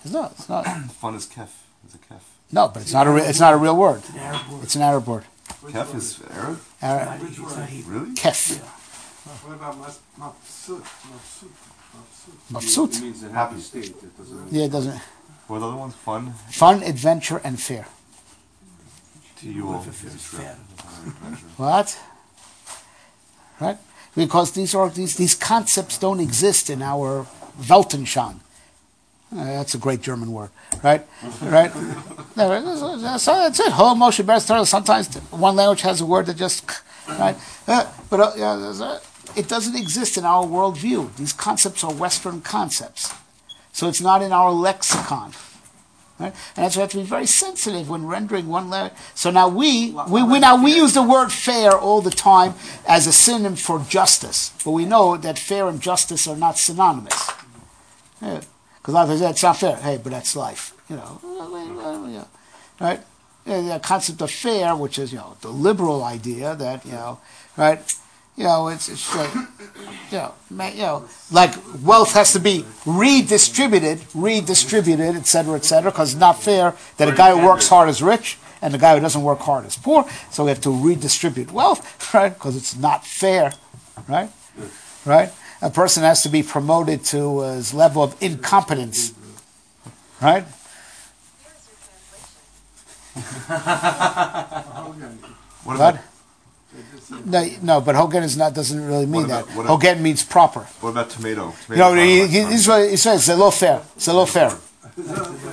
It's 0.04 0.12
not. 0.12 0.32
It's 0.32 0.48
not. 0.48 0.64
Fun 1.00 1.14
is 1.14 1.26
kef. 1.26 1.48
It's 1.84 1.94
a 1.94 1.98
kef. 1.98 2.20
No, 2.50 2.68
but 2.68 2.82
it's 2.82 2.92
not 2.92 3.06
a. 3.06 3.10
Re- 3.10 3.22
it's 3.22 3.40
not 3.40 3.54
a 3.54 3.56
real 3.56 3.76
word. 3.76 4.02
It's 4.04 4.10
An 4.14 4.18
Arab 4.20 4.48
word. 4.50 4.62
It's 4.62 4.74
an 4.74 4.82
Arab 4.82 5.06
word. 5.06 5.24
Which 5.62 5.74
Kef 5.74 5.94
is 5.94 6.20
Arab? 6.30 6.60
Arab. 6.80 7.08
Not- 7.08 7.20
Which 7.20 7.30
it's 7.30 7.40
word? 7.40 7.58
not 7.58 7.70
Really? 7.86 8.14
Kef. 8.14 8.58
What 8.58 9.54
about 9.54 9.78
mas- 9.78 10.00
mafsut? 10.18 10.80
Mafsut. 10.82 11.48
Mafsut. 11.94 12.52
Mafsut. 12.52 12.96
It 12.98 13.02
means 13.02 13.22
a 13.22 13.28
happy 13.30 13.54
Happy. 13.54 13.60
state. 13.60 13.84
It 14.02 14.18
doesn't 14.18 14.52
Yeah, 14.52 14.64
it 14.64 14.72
doesn't. 14.72 15.00
What 15.46 15.56
are 15.56 15.60
the 15.60 15.66
other 15.68 15.76
ones? 15.76 15.94
Fun? 15.94 16.32
Fun, 16.50 16.82
adventure, 16.82 17.40
and 17.44 17.60
fair. 17.60 17.86
To 19.40 19.48
you 19.50 19.68
all. 19.68 19.82
If 19.82 20.04
it's 20.04 20.24
fair. 20.24 20.56
What? 21.56 21.98
Right? 23.60 23.78
Because 24.14 24.52
these 24.52 24.74
are 24.74 24.88
these 24.90 25.16
these 25.16 25.34
concepts 25.34 25.98
don't 25.98 26.20
exist 26.20 26.68
in 26.70 26.82
our 26.82 27.26
Weltanschauung. 27.60 28.40
Uh, 29.34 29.44
that's 29.44 29.74
a 29.74 29.78
great 29.78 30.02
German 30.02 30.30
word, 30.32 30.50
right? 30.82 31.06
Right? 31.40 31.72
No, 32.34 32.48
that's, 32.48 33.26
that's 33.26 33.60
it. 33.60 33.72
Ho 33.72 33.94
Moshe 33.94 34.24
Beres 34.24 34.46
Torah. 34.48 34.64
Sometimes 34.64 35.14
one 35.30 35.54
language 35.54 35.82
has 35.82 36.00
a 36.00 36.06
word 36.06 36.24
that 36.26 36.36
just, 36.38 36.64
right? 37.06 37.36
Uh, 37.68 37.92
but 38.08 38.20
uh, 38.20 38.32
yeah, 38.36 38.98
it 39.36 39.48
doesn't 39.48 39.76
exist 39.76 40.16
in 40.16 40.24
our 40.24 40.44
worldview. 40.44 41.14
These 41.16 41.34
concepts 41.34 41.84
are 41.84 41.92
Western 41.92 42.40
concepts, 42.40 43.12
so 43.72 43.86
it's 43.86 44.00
not 44.00 44.22
in 44.22 44.32
our 44.32 44.50
lexicon. 44.50 45.32
Right? 46.18 46.34
And 46.56 46.64
that's 46.64 46.76
why 46.76 46.80
we 46.80 46.82
have 46.82 46.90
to 46.92 46.96
be 46.98 47.02
very 47.02 47.26
sensitive 47.26 47.90
when 47.90 48.06
rendering 48.06 48.48
one 48.48 48.70
letter. 48.70 48.94
So 49.14 49.30
now 49.30 49.48
we, 49.48 49.90
we, 50.08 50.22
we 50.22 50.38
now 50.38 50.62
we 50.62 50.74
use 50.74 50.94
the 50.94 51.02
word 51.02 51.30
fair 51.30 51.72
all 51.72 52.00
the 52.00 52.10
time 52.10 52.54
as 52.86 53.06
a 53.06 53.12
synonym 53.12 53.56
for 53.56 53.80
justice, 53.80 54.52
but 54.64 54.70
we 54.70 54.84
know 54.84 55.16
that 55.16 55.38
fair 55.38 55.68
and 55.68 55.80
justice 55.80 56.26
are 56.26 56.36
not 56.36 56.56
synonymous. 56.58 57.30
Because 58.82 58.94
times 58.94 59.20
"Yeah, 59.20 59.30
it's 59.30 59.42
not 59.42 59.56
fair. 59.56 59.76
Hey, 59.76 59.98
but 60.02 60.10
that's 60.10 60.34
life. 60.34 60.74
You 60.90 60.96
know, 60.96 61.20
right? 62.80 63.00
The 63.44 63.80
concept 63.82 64.20
of 64.22 64.30
fair, 64.30 64.74
which 64.74 64.98
is 64.98 65.12
you 65.12 65.18
know 65.18 65.36
the 65.40 65.48
liberal 65.48 66.02
idea 66.02 66.54
that 66.56 66.84
you 66.84 66.92
know, 66.92 67.20
right? 67.56 67.80
You 68.36 68.44
know, 68.44 68.68
it's 68.68 68.88
it's 68.88 69.14
like, 69.14 69.32
you 69.34 70.18
know, 70.18 70.34
you 70.50 70.82
know, 70.82 71.04
like 71.30 71.54
wealth 71.82 72.12
has 72.14 72.32
to 72.32 72.40
be 72.40 72.64
redistributed, 72.86 74.00
redistributed, 74.14 75.16
et 75.16 75.26
cetera, 75.26 75.56
et 75.56 75.64
cetera, 75.64 75.90
because 75.90 76.12
it's 76.12 76.20
not 76.20 76.42
fair 76.42 76.74
that 76.96 77.08
a 77.08 77.12
guy 77.12 77.36
who 77.38 77.46
works 77.46 77.68
hard 77.68 77.88
is 77.88 78.02
rich 78.02 78.38
and 78.62 78.72
the 78.72 78.78
guy 78.78 78.94
who 78.94 79.00
doesn't 79.00 79.22
work 79.22 79.40
hard 79.40 79.66
is 79.66 79.76
poor. 79.76 80.08
So 80.30 80.44
we 80.44 80.50
have 80.50 80.60
to 80.62 80.70
redistribute 80.70 81.52
wealth, 81.52 82.14
right? 82.14 82.32
Because 82.32 82.56
it's 82.56 82.76
not 82.76 83.06
fair, 83.06 83.52
right? 84.08 84.30
Right? 85.04 85.30
A 85.62 85.70
person 85.70 86.02
has 86.02 86.22
to 86.24 86.28
be 86.28 86.42
promoted 86.42 87.04
to 87.06 87.40
his 87.42 87.72
level 87.72 88.02
of 88.02 88.20
incompetence, 88.20 89.12
right? 90.20 90.44
What 95.64 95.78
What? 95.78 95.94
about 95.94 95.94
they 96.74 96.80
just 96.96 97.08
said, 97.08 97.26
No, 97.26 97.48
no, 97.62 97.80
but 97.80 97.94
Hogan 97.94 98.22
is 98.24 98.36
not 98.36 98.54
doesn't 98.54 98.84
really 98.84 99.06
mean 99.06 99.22
What 99.22 99.24
about- 99.26 99.46
that. 99.46 99.56
what 99.56 99.64
about- 99.66 99.72
Hogan 99.82 100.02
means 100.02 100.22
proper. 100.24 100.60
what 100.80 100.90
about 100.90 101.10
tomato? 101.10 101.46
You 101.68 101.76
tomato 101.76 101.94
know, 101.94 102.02
he, 102.02 102.18
farmer, 102.18 102.32
he, 102.32 102.42
like, 102.42 102.52
he's 102.52 102.68
what 102.68 102.90
he 102.90 102.96
says, 102.96 103.28
zelo 103.28 103.52
fair, 103.56 103.82
zelo 103.98 104.26
fair, 104.28 104.50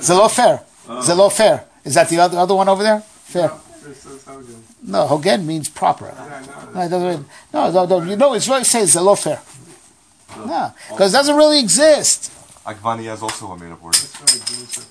zelo 0.00 0.30
fair, 0.38 0.60
zelo 0.88 1.30
fair. 1.32 1.64
Is 1.84 1.94
that 1.94 2.08
the 2.08 2.18
other 2.18 2.38
other 2.38 2.54
one 2.54 2.68
over 2.68 2.82
there? 2.82 3.00
Fair. 3.00 3.48
no, 3.48 3.60
this 3.84 4.04
is 4.06 4.24
Hogan. 4.24 4.64
No, 4.82 5.06
Hogan 5.06 5.46
means 5.46 5.68
proper. 5.68 6.06
Yeah, 6.06 6.24
I 6.24 6.40
know 6.40 6.46
No, 6.72 6.72
that. 6.72 6.86
it 6.86 6.88
doesn't 6.90 7.08
mean- 7.08 7.26
no, 7.52 7.70
no, 7.70 7.84
no, 7.86 8.02
you 8.10 8.16
know, 8.16 8.34
it's 8.34 8.48
what 8.48 8.62
it 8.62 8.64
says, 8.66 8.94
zelo 8.96 9.16
fair. 9.22 9.40
No, 10.38 10.72
because 10.90 11.12
it 11.12 11.16
doesn't 11.16 11.36
really 11.36 11.58
exist. 11.60 12.30
Agvania 12.64 13.12
is 13.14 13.22
also 13.22 13.50
a 13.52 13.58
made-up 13.58 13.80
word. 13.82 13.94
That's 13.94 14.20
right, 14.20 14.46
Joseph. 14.46 14.86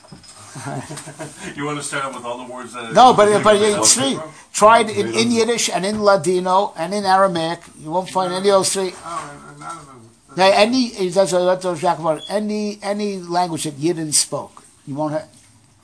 You 1.55 1.65
want 1.65 1.77
to 1.77 1.83
start 1.83 2.05
out 2.05 2.15
with 2.15 2.25
all 2.25 2.43
the 2.43 2.51
words 2.51 2.73
that? 2.73 2.91
No, 2.93 3.13
but 3.13 3.43
but 3.43 3.55
it's 3.57 3.93
three. 3.93 4.17
Tried 4.51 4.89
in, 4.89 5.07
in 5.13 5.31
Yiddish 5.31 5.69
and 5.69 5.85
in 5.85 6.01
Ladino 6.01 6.73
and 6.75 6.91
in 6.93 7.05
Aramaic. 7.05 7.59
You 7.79 7.91
won't 7.91 8.09
find 8.09 8.33
any 8.33 8.49
of 8.49 8.55
those 8.55 8.73
three. 8.73 8.91
Oh, 8.95 9.29
and, 9.31 9.51
and 9.51 9.59
none 9.59 9.77
of 9.77 9.85
them. 9.85 10.09
Now, 10.35 10.49
any 10.51 10.91
eh, 10.97 11.09
that's 11.09 11.31
what 11.31 11.45
that's 11.45 11.63
what 11.65 11.77
Jacques 11.77 11.99
about 11.99 12.23
any 12.29 12.79
any 12.81 13.17
language 13.17 13.63
that 13.63 13.75
Yidden 13.75 14.13
spoke. 14.13 14.63
You 14.87 14.95
won't 14.95 15.13
have 15.13 15.27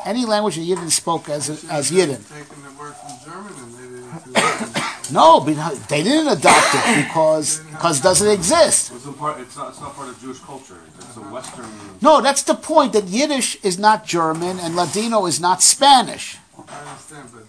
any 0.04 0.26
language 0.26 0.56
that 0.56 0.62
Yidden 0.62 0.90
spoke 0.92 1.30
as 1.30 1.46
Should 1.46 1.70
as 1.70 1.90
have 1.90 1.98
Yidden. 1.98 2.28
Taken 2.28 2.64
the 2.64 2.72
word 2.80 2.96
from 2.96 3.20
German 3.24 3.54
and 3.54 3.74
made 3.74 4.00
it 4.00 4.04
into. 4.74 4.82
No, 5.12 5.40
because 5.40 5.80
they 5.88 6.04
didn't 6.04 6.28
adopt 6.38 6.76
it 6.76 7.06
because 7.06 7.60
because 7.60 8.00
it 8.00 8.04
doesn't 8.04 8.30
exist. 8.30 8.92
It's, 8.94 9.06
a 9.06 9.12
part, 9.12 9.40
it's, 9.40 9.56
not, 9.58 9.70
it's 9.70 9.82
not 9.82 9.96
part 9.96 10.10
of 10.10 10.20
Jewish 10.22 10.40
culture. 10.40 10.78
It's 10.98 11.18
a 11.18 11.22
Western. 11.22 11.66
No, 12.02 12.22
that's 12.22 12.44
the 12.44 12.56
point. 12.56 12.94
That 12.94 13.06
Yiddish 13.06 13.58
is 13.64 13.78
not 13.78 14.06
German 14.06 14.60
and 14.60 14.76
Ladino 14.76 15.26
is 15.26 15.40
not 15.40 15.62
Spanish. 15.62 16.38
I 16.58 16.62
understand, 16.62 17.30
but, 17.34 17.44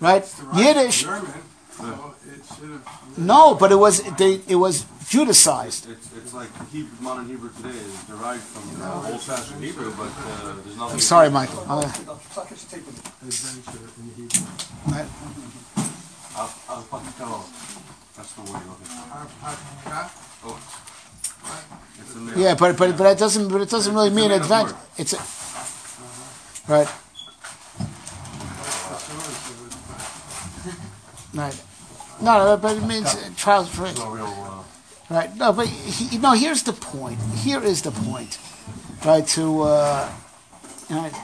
but 0.00 0.06
Right. 0.06 0.22
it's 0.22 0.36
Yiddish- 0.54 1.02
German, 1.02 1.32
so 1.76 2.14
it 2.26 2.42
should 2.58 2.70
have. 2.70 3.18
No, 3.18 3.54
but 3.54 3.72
it 3.72 3.76
was 3.76 4.02
they, 4.16 4.40
it 4.48 4.56
was 4.56 4.84
Judicized. 5.10 5.90
It's, 5.90 6.08
it's 6.16 6.32
like 6.32 6.48
Hebrew, 6.70 6.88
modern 7.00 7.26
Hebrew 7.26 7.50
today 7.56 7.70
is 7.76 8.04
derived 8.04 8.42
from 8.42 8.80
uh, 8.80 9.10
old-fashioned 9.10 9.62
Hebrew, 9.62 9.92
but 9.96 10.06
uh, 10.06 10.54
there's 10.62 10.76
nothing. 10.76 10.94
I'm 10.94 11.00
sorry, 11.00 11.30
Michael. 11.30 11.64
Uh, 11.68 11.80
adventure 11.82 12.78
in 13.98 14.10
Hebrew. 14.16 14.46
That's 18.16 18.32
the 18.34 18.42
you're 18.60 18.70
looking 18.70 18.86
for. 18.86 20.10
Oh, 20.42 20.58
there. 22.14 22.38
yeah, 22.38 22.54
but 22.54 22.76
but 22.76 22.96
but 22.96 23.06
it 23.06 23.18
doesn't 23.18 23.48
but 23.48 23.60
it 23.60 23.70
doesn't 23.70 23.94
really 23.94 24.10
mean 24.10 24.30
It's 24.96 25.12
a, 25.12 25.18
right. 26.70 26.88
Right. 31.32 31.62
No, 32.20 32.56
but 32.56 32.76
it 32.76 32.82
means 32.82 33.14
trials 33.36 33.68
for 33.68 33.86
Right. 35.08 35.34
No, 35.36 35.52
but 35.52 35.66
he, 35.66 36.18
no. 36.18 36.32
Here's 36.32 36.62
the 36.62 36.72
point. 36.72 37.20
Here 37.36 37.62
is 37.62 37.82
the 37.82 37.90
point. 37.90 38.38
Right. 39.04 39.26
To 39.28 39.62
uh, 39.62 40.12
right. 40.90 41.14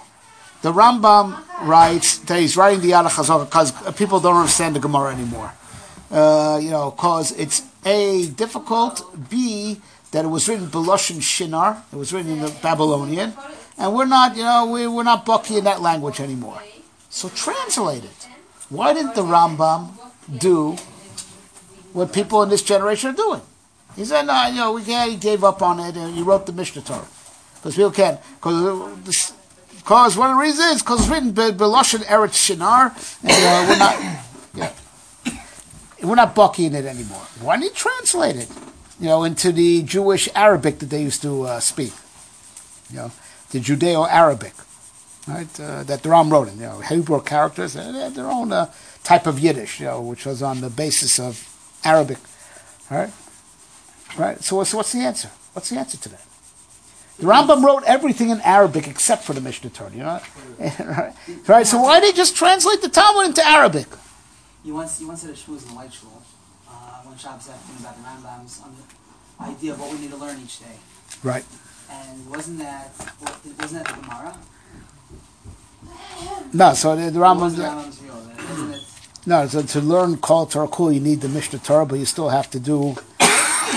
The 0.62 0.72
Rambam 0.72 1.42
writes 1.62 2.18
that 2.18 2.40
he's 2.40 2.56
writing 2.56 2.80
the 2.80 2.90
Yad 2.90 3.06
Chazor 3.08 3.44
because 3.44 3.72
people 3.94 4.20
don't 4.20 4.36
understand 4.36 4.76
the 4.76 4.80
Gemara 4.80 5.14
anymore. 5.14 5.52
Uh, 6.10 6.58
you 6.62 6.70
know, 6.70 6.90
because 6.90 7.32
it's 7.32 7.62
a 7.84 8.26
difficult. 8.26 9.02
B 9.28 9.80
that 10.12 10.24
it 10.24 10.28
was 10.28 10.48
written 10.48 10.66
Beloshin 10.66 11.20
Shinar. 11.20 11.82
It 11.92 11.96
was 11.96 12.12
written 12.12 12.32
in 12.32 12.40
the 12.40 12.54
Babylonian, 12.62 13.34
and 13.78 13.94
we're 13.94 14.06
not. 14.06 14.36
You 14.36 14.44
know, 14.44 14.66
we, 14.66 14.86
we're 14.86 15.02
not 15.02 15.26
bucky 15.26 15.58
in 15.58 15.64
that 15.64 15.82
language 15.82 16.20
anymore. 16.20 16.62
So 17.10 17.28
translate 17.28 18.04
it. 18.04 18.28
Why 18.68 18.92
didn't 18.92 19.14
the 19.14 19.22
Rambam 19.22 19.92
do 20.38 20.76
what 21.92 22.12
people 22.12 22.42
in 22.42 22.48
this 22.48 22.62
generation 22.62 23.10
are 23.10 23.16
doing? 23.16 23.40
He 23.94 24.04
said, 24.04 24.26
no, 24.26 24.48
you 24.48 24.56
know, 24.56 24.72
we 24.72 24.84
can't, 24.84 25.10
he 25.10 25.16
gave 25.16 25.42
up 25.42 25.62
on 25.62 25.80
it 25.80 25.96
and 25.96 26.14
he 26.14 26.22
wrote 26.22 26.44
the 26.44 26.52
Mishnah 26.52 26.82
Torah. 26.82 27.06
Because 27.54 27.74
people 27.74 27.90
can't. 27.90 28.20
Because 28.34 29.32
because 29.86 30.16
one 30.16 30.30
of 30.30 30.36
the 30.36 30.42
reasons 30.42 30.66
is 30.74 30.82
because 30.82 31.02
it's 31.02 31.08
written 31.08 31.30
Be- 31.30 31.52
Beloshen 31.52 32.00
Eretz 32.06 32.34
Shinar, 32.34 32.92
and 33.22 33.30
uh, 33.30 33.66
we're 33.68 33.78
not, 33.78 33.96
yeah, 34.52 34.72
we're 36.02 36.16
not 36.16 36.34
buckying 36.34 36.74
it 36.74 36.84
anymore. 36.84 37.22
Why 37.40 37.56
didn't 37.56 37.70
he 37.70 37.76
translate 37.76 38.34
it, 38.34 38.50
you 38.98 39.06
know, 39.06 39.22
into 39.22 39.52
the 39.52 39.84
Jewish 39.84 40.28
Arabic 40.34 40.80
that 40.80 40.86
they 40.86 41.02
used 41.02 41.22
to 41.22 41.44
uh, 41.44 41.60
speak, 41.60 41.92
you 42.90 42.96
know, 42.96 43.12
the 43.52 43.60
Judeo-Arabic, 43.60 44.54
right? 45.28 45.60
Uh, 45.60 45.84
that 45.84 46.02
the 46.02 46.08
Ram 46.08 46.30
wrote 46.30 46.48
in, 46.48 46.56
you 46.56 46.66
know, 46.66 46.80
Hebrew 46.80 47.22
characters, 47.22 47.74
they 47.74 47.84
had 47.84 48.16
their 48.16 48.26
own 48.26 48.50
uh, 48.50 48.72
type 49.04 49.28
of 49.28 49.38
Yiddish, 49.38 49.78
you 49.78 49.86
know, 49.86 50.00
which 50.00 50.26
was 50.26 50.42
on 50.42 50.62
the 50.62 50.68
basis 50.68 51.20
of 51.20 51.48
Arabic, 51.84 52.18
right? 52.90 53.12
Right. 54.18 54.42
So 54.42 54.56
what's, 54.56 54.74
what's 54.74 54.90
the 54.90 55.02
answer? 55.02 55.30
What's 55.52 55.70
the 55.70 55.78
answer 55.78 55.96
to 55.96 56.08
that? 56.08 56.25
The 57.18 57.26
Rambam 57.26 57.64
wrote 57.64 57.82
everything 57.84 58.28
in 58.28 58.40
Arabic 58.42 58.86
except 58.86 59.24
for 59.24 59.32
the 59.32 59.40
Mishnah 59.40 59.70
Torah. 59.70 59.90
You 59.90 59.98
know, 60.00 60.20
right? 60.58 61.14
right? 61.46 61.66
So 61.66 61.80
why 61.80 62.00
did 62.00 62.12
he 62.12 62.16
just 62.16 62.36
translate 62.36 62.82
the 62.82 62.90
Talmud 62.90 63.26
into 63.26 63.46
Arabic? 63.46 63.86
You 64.64 64.74
once 64.74 65.00
you 65.00 65.08
once 65.08 65.22
had 65.22 65.30
a 65.30 65.34
schmooze 65.34 65.62
in 65.62 65.68
the 65.70 65.74
white 65.76 65.92
shul, 65.92 66.22
uh, 66.68 66.72
when 67.04 67.16
Shabbos 67.16 67.48
asking 67.48 67.76
about 67.80 67.96
the 67.96 68.02
Rambam's 68.02 68.60
on 68.62 68.74
the 68.76 69.44
idea 69.44 69.72
of 69.72 69.80
what 69.80 69.92
we 69.92 69.98
need 70.00 70.10
to 70.10 70.16
learn 70.16 70.38
each 70.42 70.58
day. 70.58 70.76
Right. 71.22 71.44
And 71.90 72.28
wasn't 72.28 72.58
that 72.58 72.90
wasn't 73.58 73.84
that 73.84 73.94
the 73.94 74.02
Gemara? 74.02 74.36
No. 76.52 76.74
So 76.74 76.96
the, 76.96 77.10
the 77.10 77.20
Rambam. 77.20 77.50
Rambam's 77.50 77.98
view 77.98 78.10
of 78.10 78.30
it? 78.30 78.48
Wasn't 78.50 78.74
it? 78.74 78.82
No. 79.24 79.46
So 79.46 79.62
to 79.62 79.80
learn 79.80 80.16
Kol 80.18 80.46
Torah 80.46 80.92
you 80.92 81.00
need 81.00 81.20
the 81.22 81.28
Mishnah 81.28 81.60
Torah, 81.60 81.86
but 81.86 81.98
you 81.98 82.04
still 82.04 82.28
have 82.28 82.50
to 82.50 82.60
do 82.60 82.96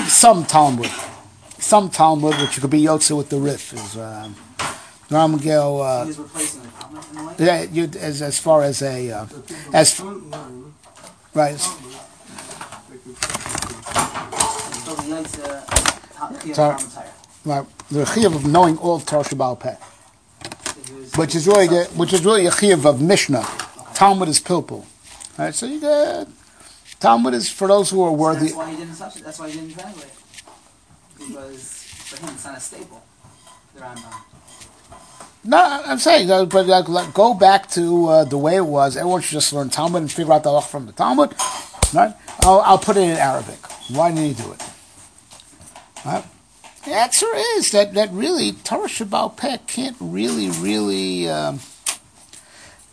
some 0.07 0.43
Talmud, 0.43 0.91
some 1.59 1.89
Talmud, 1.89 2.35
which 2.39 2.59
could 2.59 2.69
be 2.69 2.81
Yotze 2.81 3.15
with 3.15 3.29
the 3.29 3.37
Rif. 3.37 3.73
Is 3.73 3.97
um, 3.97 4.35
uh, 5.11 6.05
he 6.05 6.11
replacing 6.11 6.61
the 6.61 6.69
in 7.11 7.17
a 7.17 7.27
way. 7.27 7.33
yeah, 7.39 7.61
you, 7.63 7.83
as 7.99 8.21
as 8.21 8.39
far 8.39 8.63
as 8.63 8.81
a 8.81 9.11
uh, 9.11 9.25
As- 9.73 9.99
right. 11.33 11.57
Talmud, 11.57 11.93
So 14.85 14.95
the 14.95 15.03
Yaitse, 15.03 15.39
uh, 15.43 16.29
the 16.29 16.53
Sorry. 16.53 16.77
Talmud 16.77 16.91
tire. 16.91 17.13
Right, 17.45 17.65
the 17.89 18.03
chiyuv 18.03 18.35
of 18.35 18.45
knowing 18.45 18.77
all 18.77 18.99
Torah 18.99 19.23
SheBaal 19.23 19.59
Peh, 19.59 19.75
which 21.15 21.35
is 21.35 21.47
really 21.47 21.67
the, 21.67 21.85
which 21.95 22.13
is 22.13 22.23
really 22.25 22.45
a 22.45 22.51
chiyuv 22.51 22.85
of 22.85 23.01
Mishnah. 23.01 23.45
Talmud 23.93 24.27
is 24.29 24.39
pilpul. 24.39 24.85
Right, 25.37 25.55
so 25.55 25.65
you 25.65 25.79
get 25.79 26.27
Talmud 26.99 27.33
is 27.33 27.49
for 27.49 27.67
those 27.67 27.89
who 27.89 28.03
are 28.03 28.11
worthy. 28.11 28.47
That's 28.47 28.55
why 28.55 28.69
he 28.71 28.77
didn't. 28.77 28.97
That's 28.99 29.39
why 29.39 29.49
he 29.49 29.59
didn't 29.59 29.73
translate. 29.73 30.11
Because 31.19 31.83
for 31.83 32.25
him, 32.25 32.33
it's 32.33 32.45
not 32.45 32.57
a 32.57 32.59
staple. 32.59 33.03
The 33.75 33.81
Rambam. 33.81 34.13
No, 35.43 35.57
I'm 35.85 35.99
saying, 35.99 36.27
but 36.49 36.67
like, 36.67 37.13
go 37.13 37.33
back 37.33 37.69
to 37.71 38.07
uh, 38.07 38.23
the 38.25 38.37
way 38.37 38.55
it 38.55 38.65
was. 38.65 38.97
Everyone 38.97 39.21
should 39.21 39.33
just 39.33 39.53
learn 39.53 39.69
Talmud 39.69 40.01
and 40.01 40.11
figure 40.11 40.33
out 40.33 40.43
the 40.43 40.49
halach 40.49 40.67
from 40.67 40.85
the 40.85 40.91
Talmud. 40.91 41.33
Right? 41.93 42.13
I'll, 42.41 42.59
I'll 42.61 42.77
put 42.77 42.97
it 42.97 43.01
in 43.01 43.17
Arabic. 43.17 43.59
Why 43.89 44.09
didn't 44.09 44.25
he 44.25 44.33
do 44.33 44.51
it? 44.51 44.63
Right? 46.05 46.25
The 46.85 46.91
answer 46.91 47.27
is 47.57 47.71
that, 47.71 47.93
that 47.93 48.11
really 48.11 48.51
Torah 48.51 48.87
SheBaal 48.87 49.35
Peh 49.35 49.57
can't 49.67 49.97
really, 49.99 50.49
really 50.49 51.29
um, 51.29 51.59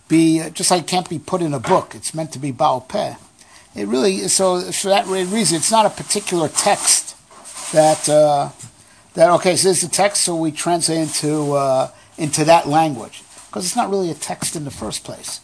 be 0.09 0.41
uh, 0.41 0.51
just 0.51 0.71
like 0.71 0.83
it 0.83 0.87
can't 0.87 1.09
be 1.09 1.19
put 1.19 1.43
in 1.43 1.55
a 1.55 1.61
book. 1.61 1.95
It's 1.95 2.15
meant 2.15 2.33
to 2.33 2.39
be 2.39 2.51
Baal 2.51 2.81
Peh. 2.81 3.15
It 3.75 3.87
really 3.87 4.29
so 4.29 4.61
for 4.73 4.89
that 4.89 5.07
reason. 5.07 5.57
It's 5.57 5.71
not 5.71 5.87
a 5.87 5.91
particular 5.91 6.49
text 6.49 7.06
that 7.77 8.09
uh, 8.09 8.49
that 9.15 9.31
okay. 9.33 9.55
So 9.55 9.69
this 9.69 9.83
is 9.83 9.89
the 9.89 9.95
text, 9.95 10.23
so 10.23 10.35
we 10.35 10.51
translate 10.51 10.99
into 10.99 11.53
uh, 11.53 11.91
into 12.17 12.45
that 12.45 12.67
language 12.67 13.23
because 13.47 13.67
it's 13.67 13.77
not 13.77 13.91
really 13.91 14.11
a 14.11 14.15
text 14.15 14.57
in 14.57 14.65
the 14.65 14.71
first 14.71 15.05
place. 15.05 15.41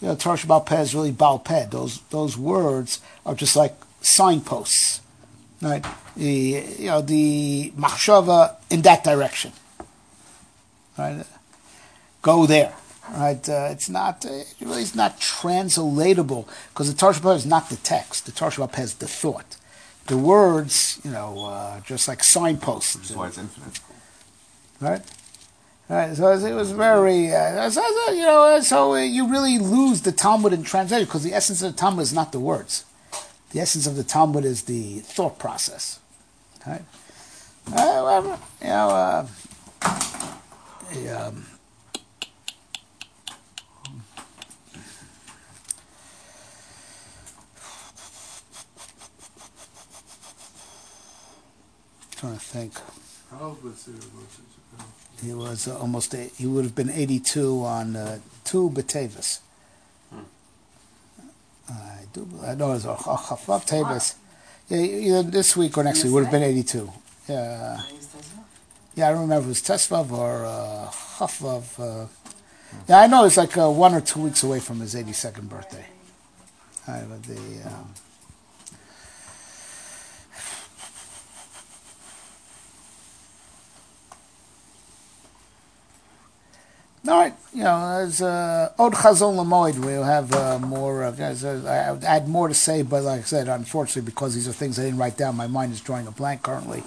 You 0.00 0.08
know, 0.08 0.16
Torah 0.16 0.36
SheBaal 0.36 0.64
Peh 0.64 0.80
is 0.80 0.94
really 0.94 1.12
Baal 1.12 1.38
Peh. 1.38 1.66
Those 1.66 2.00
those 2.10 2.38
words 2.38 3.00
are 3.26 3.34
just 3.34 3.54
like 3.54 3.74
signposts, 4.00 5.02
right? 5.60 5.84
The 6.16 6.64
you 6.78 6.86
know 6.86 7.02
the 7.02 7.72
machshava 7.76 8.56
in 8.70 8.80
that 8.82 9.04
direction, 9.04 9.52
right? 10.96 11.26
Go 12.22 12.46
there, 12.46 12.72
right? 13.12 13.46
Uh, 13.46 13.68
it's 13.70 13.90
not 13.90 14.24
uh, 14.24 14.32
it 14.32 14.54
really 14.62 14.82
is 14.82 14.94
not 14.94 15.20
translatable 15.20 16.48
because 16.70 16.90
the 16.90 16.98
Torah 16.98 17.12
SheBaal 17.12 17.34
Peh 17.34 17.36
is 17.36 17.46
not 17.46 17.68
the 17.68 17.76
text. 17.76 18.24
The 18.24 18.32
Torah 18.32 18.52
SheBaal 18.52 18.72
Peh 18.72 18.82
is 18.82 18.94
the 18.94 19.06
thought. 19.06 19.58
The 20.06 20.16
words, 20.18 21.00
you 21.04 21.10
know, 21.10 21.46
uh, 21.46 21.80
just 21.80 22.08
like 22.08 22.22
signposts, 22.22 22.94
Which 22.96 23.10
is 23.10 23.16
why 23.16 23.28
it's 23.28 23.38
infinite. 23.38 23.80
right? 24.80 25.00
Right, 25.88 26.14
so 26.16 26.30
it 26.32 26.52
was 26.54 26.72
very, 26.72 27.32
uh, 27.32 27.68
so, 27.70 27.82
so, 27.82 28.12
you 28.12 28.22
know, 28.22 28.60
so 28.60 28.94
uh, 28.94 29.02
you 29.02 29.28
really 29.28 29.58
lose 29.58 30.00
the 30.02 30.12
Talmud 30.12 30.52
in 30.54 30.62
translation 30.62 31.04
because 31.06 31.22
the 31.24 31.34
essence 31.34 31.62
of 31.62 31.72
the 31.72 31.78
Talmud 31.78 32.02
is 32.02 32.12
not 32.12 32.32
the 32.32 32.40
words. 32.40 32.84
The 33.50 33.60
essence 33.60 33.86
of 33.86 33.94
the 33.96 34.04
Talmud 34.04 34.44
is 34.44 34.62
the 34.62 35.00
thought 35.00 35.38
process. 35.38 36.00
Right? 36.66 36.82
Uh, 37.72 37.76
However, 37.94 38.38
you 38.62 38.68
know, 38.68 38.88
uh, 38.88 39.26
the, 40.92 41.26
um, 41.28 41.46
trying 52.34 52.70
to 52.70 52.78
think. 52.78 52.84
How 53.30 53.46
old 53.46 53.62
was 53.62 53.88
Moshe 53.88 55.24
He 55.24 55.34
was 55.34 55.68
uh, 55.68 55.78
almost 55.78 56.14
eight, 56.14 56.32
he 56.36 56.46
would 56.46 56.64
have 56.64 56.74
been 56.74 56.90
82 56.90 57.64
on 57.64 57.96
uh, 57.96 58.18
two 58.44 58.70
Batavis. 58.70 59.40
I 61.68 62.00
do. 62.12 62.28
I 62.46 62.54
know 62.54 62.72
it 62.72 62.74
was 62.74 62.84
a 62.84 62.94
Chafaf 62.94 63.66
Tavis. 63.66 64.16
Yeah, 64.68 64.78
either 64.78 65.22
this 65.22 65.56
week 65.56 65.78
or 65.78 65.84
next 65.84 66.04
week 66.04 66.12
would 66.12 66.24
have 66.24 66.32
been 66.32 66.42
82. 66.42 66.90
Yeah, 67.26 67.80
yeah. 68.94 69.08
I 69.08 69.12
don't 69.12 69.22
remember 69.22 69.40
if 69.40 69.44
it 69.46 69.48
was 69.48 69.62
Tesvav 69.62 70.10
or 70.10 70.44
uh, 70.44 70.90
Chafvav. 70.90 71.64
Uh, 71.80 72.06
yeah, 72.86 73.00
I 73.00 73.06
know 73.06 73.24
it's 73.24 73.38
like 73.38 73.56
uh, 73.56 73.70
one 73.70 73.94
or 73.94 74.02
two 74.02 74.20
weeks 74.20 74.42
away 74.42 74.60
from 74.60 74.80
his 74.80 74.94
82nd 74.94 75.48
birthday. 75.48 75.86
I 76.86 77.00
the. 77.00 77.62
Um, 77.66 77.94
All 87.06 87.20
right, 87.20 87.34
you 87.54 87.62
know, 87.62 88.00
as 88.02 88.20
uh, 88.20 88.72
Od 88.78 88.94
Chazon 88.94 89.36
Lamoid, 89.36 89.78
we'll 89.78 90.02
have 90.02 90.32
uh, 90.32 90.58
more. 90.58 91.04
Uh, 91.04 91.14
I 92.02 92.04
had 92.04 92.28
more 92.28 92.48
to 92.48 92.54
say, 92.54 92.82
but 92.82 93.04
like 93.04 93.20
I 93.20 93.22
said, 93.22 93.48
unfortunately, 93.48 94.02
because 94.02 94.34
these 94.34 94.48
are 94.48 94.52
things 94.52 94.78
I 94.78 94.82
didn't 94.82 94.98
write 94.98 95.16
down, 95.16 95.36
my 95.36 95.46
mind 95.46 95.72
is 95.72 95.80
drawing 95.80 96.08
a 96.08 96.10
blank 96.10 96.42
currently. 96.42 96.82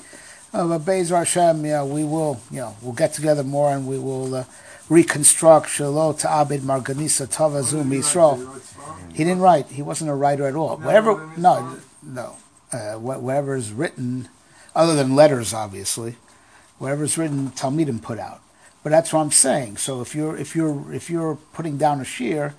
Uh, 0.54 0.68
but 0.68 0.80
Bezer 0.82 1.18
Hashem, 1.18 1.62
know, 1.62 1.86
we 1.86 2.04
will, 2.04 2.42
you 2.52 2.58
know, 2.58 2.76
we'll 2.82 2.94
get 2.94 3.14
together 3.14 3.44
more 3.44 3.72
and 3.72 3.88
we 3.88 3.98
will 3.98 4.36
uh, 4.36 4.44
reconstruct 4.90 5.76
to 5.78 5.84
Abid 5.84 6.60
Marganisa 6.62 7.30
Tava 7.30 7.64
Zum 7.64 7.90
Yisrael. 7.90 8.62
He 9.14 9.24
didn't 9.24 9.40
write. 9.40 9.68
He 9.68 9.82
wasn't 9.82 10.10
a 10.10 10.16
writer 10.16 10.48
at 10.48 10.56
all. 10.56 10.78
Whatever, 10.78 11.32
no, 11.38 11.78
no. 12.04 12.36
Uh, 12.72 12.98
wha- 13.00 13.20
whatever's 13.20 13.72
written, 13.72 14.28
other 14.76 14.96
than 14.96 15.16
letters, 15.16 15.54
obviously, 15.54 16.18
whatever's 16.78 17.18
written, 17.18 17.52
Talmidim 17.52 18.02
put 18.02 18.20
out. 18.20 18.42
But 18.88 18.92
that's 18.92 19.12
what 19.12 19.20
I'm 19.20 19.32
saying. 19.32 19.76
So 19.76 20.00
if 20.00 20.16
you're 20.16 20.38
if 20.38 20.56
you're 20.56 20.94
if 20.94 21.10
you're 21.10 21.36
putting 21.52 21.76
down 21.78 22.00
a 22.00 22.06
shear, 22.06 22.56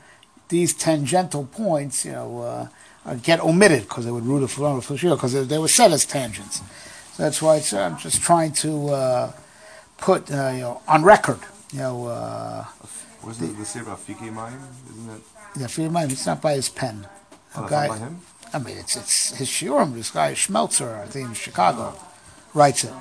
these 0.50 0.74
tangential 0.74 1.46
points, 1.46 2.04
you 2.04 2.12
know, 2.12 2.42
uh, 2.42 2.68
uh, 3.06 3.14
get 3.14 3.40
omitted 3.40 3.84
because 3.84 4.04
they 4.04 4.10
would 4.10 4.26
root 4.26 4.42
it 4.42 4.48
for 4.48 4.82
for 4.82 4.94
shear 4.98 5.14
because 5.14 5.32
they, 5.32 5.44
they 5.44 5.56
were 5.56 5.68
set 5.68 5.90
as 5.90 6.04
tangents. 6.04 6.60
So 7.14 7.22
that's 7.22 7.40
why 7.40 7.56
it's, 7.56 7.72
I'm 7.72 7.96
just 7.96 8.20
trying 8.20 8.52
to 8.64 8.88
uh, 8.88 9.32
put 9.96 10.30
uh, 10.30 10.50
you 10.52 10.60
know 10.60 10.82
on 10.86 11.02
record. 11.02 11.40
You 11.72 11.78
know, 11.78 12.06
uh, 12.08 12.66
Wasn't 13.24 13.50
it 13.50 13.56
the 13.56 13.64
Sefer 13.64 13.88
Afike 13.92 14.18
Mayim? 14.30 14.60
Isn't 14.90 15.10
it? 15.16 15.22
yeah, 15.58 15.82
your 15.82 15.90
mind, 15.90 16.12
it's 16.12 16.26
not 16.26 16.42
by 16.42 16.56
his 16.56 16.68
pen. 16.68 17.06
Oh, 17.56 17.64
A 17.64 17.70
that's 17.70 17.70
not 17.70 17.70
guy- 17.70 17.88
by 17.88 17.96
him? 17.96 18.20
I 18.52 18.58
mean, 18.58 18.76
it's 18.76 18.96
it's 18.96 19.30
his 19.38 19.48
shiurim. 19.48 19.94
This 19.94 20.10
guy 20.10 20.34
Schmelzer, 20.34 21.00
I 21.00 21.06
think 21.06 21.28
in 21.28 21.34
Chicago, 21.34 21.94
writes 22.52 22.84
it. 22.84 22.92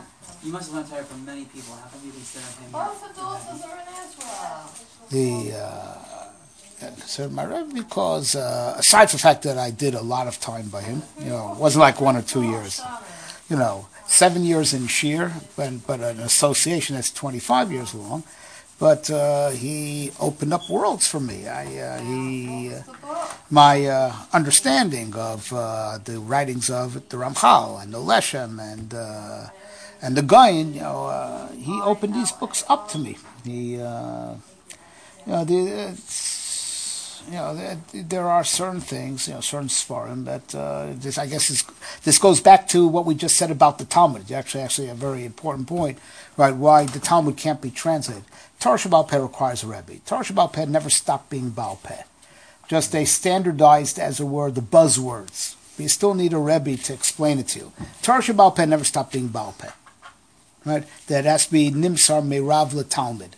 You 0.47 0.53
must 0.53 0.71
have 0.71 0.75
learned 0.75 0.89
Torah 0.89 1.03
from 1.03 1.25
many 1.25 1.43
people. 1.43 1.75
How 1.75 1.89
come 1.89 1.99
you 2.05 2.11
consider 2.13 2.45
him? 2.45 2.71
Both 2.71 3.05
the 3.05 3.13
daughters 3.19 3.65
are 3.65 3.79
in 3.83 3.87
Israel. 4.07 5.51
The 5.51 5.57
uh, 5.57 6.95
consider 6.95 7.27
my 7.27 7.43
Rebbe 7.43 7.73
because 7.73 8.33
uh, 8.33 8.75
aside 8.77 9.09
from 9.09 9.17
the 9.17 9.23
fact 9.23 9.43
that 9.43 9.57
I 9.57 9.71
did 9.71 9.93
a 9.93 10.01
lot 10.01 10.25
of 10.25 10.39
time 10.39 10.69
by 10.69 10.83
him, 10.83 11.01
you 11.19 11.31
know, 11.31 11.51
it 11.51 11.57
wasn't 11.57 11.81
like 11.81 11.99
one 11.99 12.15
or 12.15 12.21
two 12.21 12.43
years. 12.43 12.79
You 13.49 13.57
know, 13.57 13.89
seven 14.05 14.45
years 14.45 14.73
in 14.73 14.87
Shir, 14.87 15.33
but 15.57 15.85
but 15.85 15.99
an 15.99 16.21
association 16.21 16.95
that's 16.95 17.11
twenty 17.11 17.39
five 17.39 17.69
years 17.69 17.93
long. 17.93 18.23
But 18.79 19.09
uh, 19.11 19.49
he 19.49 20.13
opened 20.17 20.53
up 20.53 20.69
worlds 20.69 21.05
for 21.09 21.19
me. 21.19 21.45
I 21.49 21.65
uh, 21.77 21.99
he. 21.99 22.73
Uh, 22.73 22.83
my 23.49 23.85
uh, 23.85 24.13
understanding 24.33 25.13
of 25.15 25.51
uh, 25.53 25.99
the 26.03 26.19
writings 26.19 26.69
of 26.69 26.93
the 27.09 27.17
Ramchal 27.17 27.81
and 27.81 27.93
the 27.93 27.97
Leshem 27.97 28.59
and 28.59 28.93
uh, 28.93 29.47
and 30.01 30.15
the 30.15 30.21
guy, 30.21 30.49
you 30.49 30.81
know, 30.81 31.05
uh, 31.07 31.51
he 31.51 31.81
opened 31.81 32.13
these 32.13 32.31
books 32.31 32.63
up 32.69 32.89
to 32.89 32.97
me. 32.97 33.17
He, 33.43 33.79
uh, 33.79 34.35
you 35.25 35.31
know, 35.31 35.45
the, 35.45 35.89
it's, 35.91 37.23
you 37.27 37.33
know, 37.33 37.55
there, 37.55 37.77
there 37.93 38.27
are 38.27 38.43
certain 38.43 38.79
things, 38.79 39.27
you 39.27 39.33
know, 39.33 39.41
certain 39.41 39.67
svarim 39.67 40.25
that 40.25 40.55
uh, 40.55 40.93
this, 40.93 41.17
I 41.17 41.27
guess, 41.27 41.49
is, 41.49 41.63
this 42.03 42.19
goes 42.19 42.39
back 42.39 42.67
to 42.69 42.87
what 42.87 43.05
we 43.05 43.15
just 43.15 43.37
said 43.37 43.51
about 43.51 43.79
the 43.79 43.85
Talmud. 43.85 44.21
It's 44.21 44.31
actually, 44.31 44.63
actually 44.63 44.89
a 44.89 44.95
very 44.95 45.25
important 45.25 45.67
point, 45.67 45.99
right? 46.37 46.55
Why 46.55 46.85
the 46.85 46.99
Talmud 46.99 47.37
can't 47.37 47.61
be 47.61 47.71
translated. 47.71 48.23
Torah 48.59 48.77
SheBaal 48.77 49.21
requires 49.21 49.63
a 49.63 49.67
Rebbe. 49.67 49.99
Torah 50.05 50.23
SheBaal 50.23 50.67
never 50.67 50.89
stopped 50.89 51.29
being 51.29 51.49
Baal 51.49 51.79
Peh 51.83 52.03
just 52.67 52.91
they 52.91 53.05
standardized, 53.05 53.97
as 53.97 54.19
it 54.19 54.25
were, 54.25 54.51
the 54.51 54.61
buzzwords. 54.61 55.55
You 55.77 55.87
still 55.87 56.13
need 56.13 56.33
a 56.33 56.37
Rebbe 56.37 56.75
to 56.77 56.93
explain 56.93 57.39
it 57.39 57.47
to 57.49 57.59
you. 57.59 57.71
Torah 58.01 58.21
SheBaal 58.21 58.67
never 58.67 58.83
stopped 58.83 59.13
being 59.13 59.27
Baal 59.27 59.55
Peh. 59.57 59.69
Right? 60.67 60.83
That 61.07 61.23
has 61.23 61.45
to 61.45 61.51
be 61.53 61.71
Nimsar 61.71 62.21
Meirav 62.21 62.89
Talmud. 62.89 63.35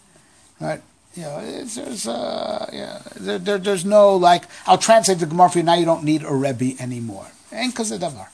Right? 0.60 0.82
You 1.15 1.24
know, 1.24 1.63
there's, 1.65 2.08
uh, 2.08 2.70
yeah, 2.72 3.02
there, 3.15 3.38
there, 3.38 3.58
there's 3.58 3.86
no, 3.86 4.15
like, 4.15 4.46
I'll 4.65 4.78
translate 4.78 5.20
the 5.20 5.26
Gemara 5.26 5.50
for 5.50 5.58
you, 5.60 5.63
now 5.63 5.76
you 5.76 5.86
don't 5.86 6.04
need 6.04 6.24
a 6.24 6.34
Rebbe 6.34 6.82
anymore. 6.82 7.28
Ain't 7.52 7.74
because 7.74 7.92
of 7.92 8.02
Davar. 8.02 8.30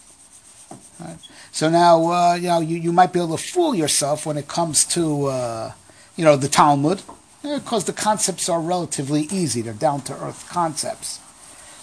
Right? 1.00 1.18
So 1.52 1.70
now, 1.70 2.12
uh, 2.12 2.36
you 2.36 2.48
know, 2.48 2.60
you, 2.60 2.78
you 2.78 2.94
might 2.94 3.12
be 3.12 3.20
able 3.20 3.38
to 3.38 3.44
fool 3.44 3.76
yourself 3.76 4.26
when 4.26 4.38
it 4.38 4.48
comes 4.48 4.86
to, 4.86 5.26
uh, 5.28 5.72
you 6.16 6.24
know, 6.24 6.36
the 6.36 6.48
Talmud, 6.48 7.02
because 7.42 7.86
the 7.86 7.94
concepts 7.94 8.50
are 8.50 8.62
relatively 8.62 9.24
easy. 9.32 9.62
They're 9.62 9.74
down 9.74 10.02
to 10.04 10.14
earth 10.14 10.48
concepts, 10.50 11.20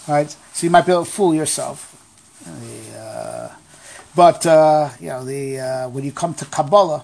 right? 0.07 0.29
So 0.53 0.65
you 0.65 0.71
might 0.71 0.85
be 0.85 0.91
able 0.91 1.05
to 1.05 1.11
fool 1.11 1.33
yourself. 1.33 1.89
The, 2.45 2.99
uh, 2.99 3.51
but 4.15 4.45
uh, 4.45 4.89
you 4.99 5.07
know, 5.07 5.23
the 5.25 5.59
uh, 5.59 5.89
when 5.89 6.03
you 6.03 6.11
come 6.11 6.33
to 6.35 6.45
Kabbalah, 6.45 7.03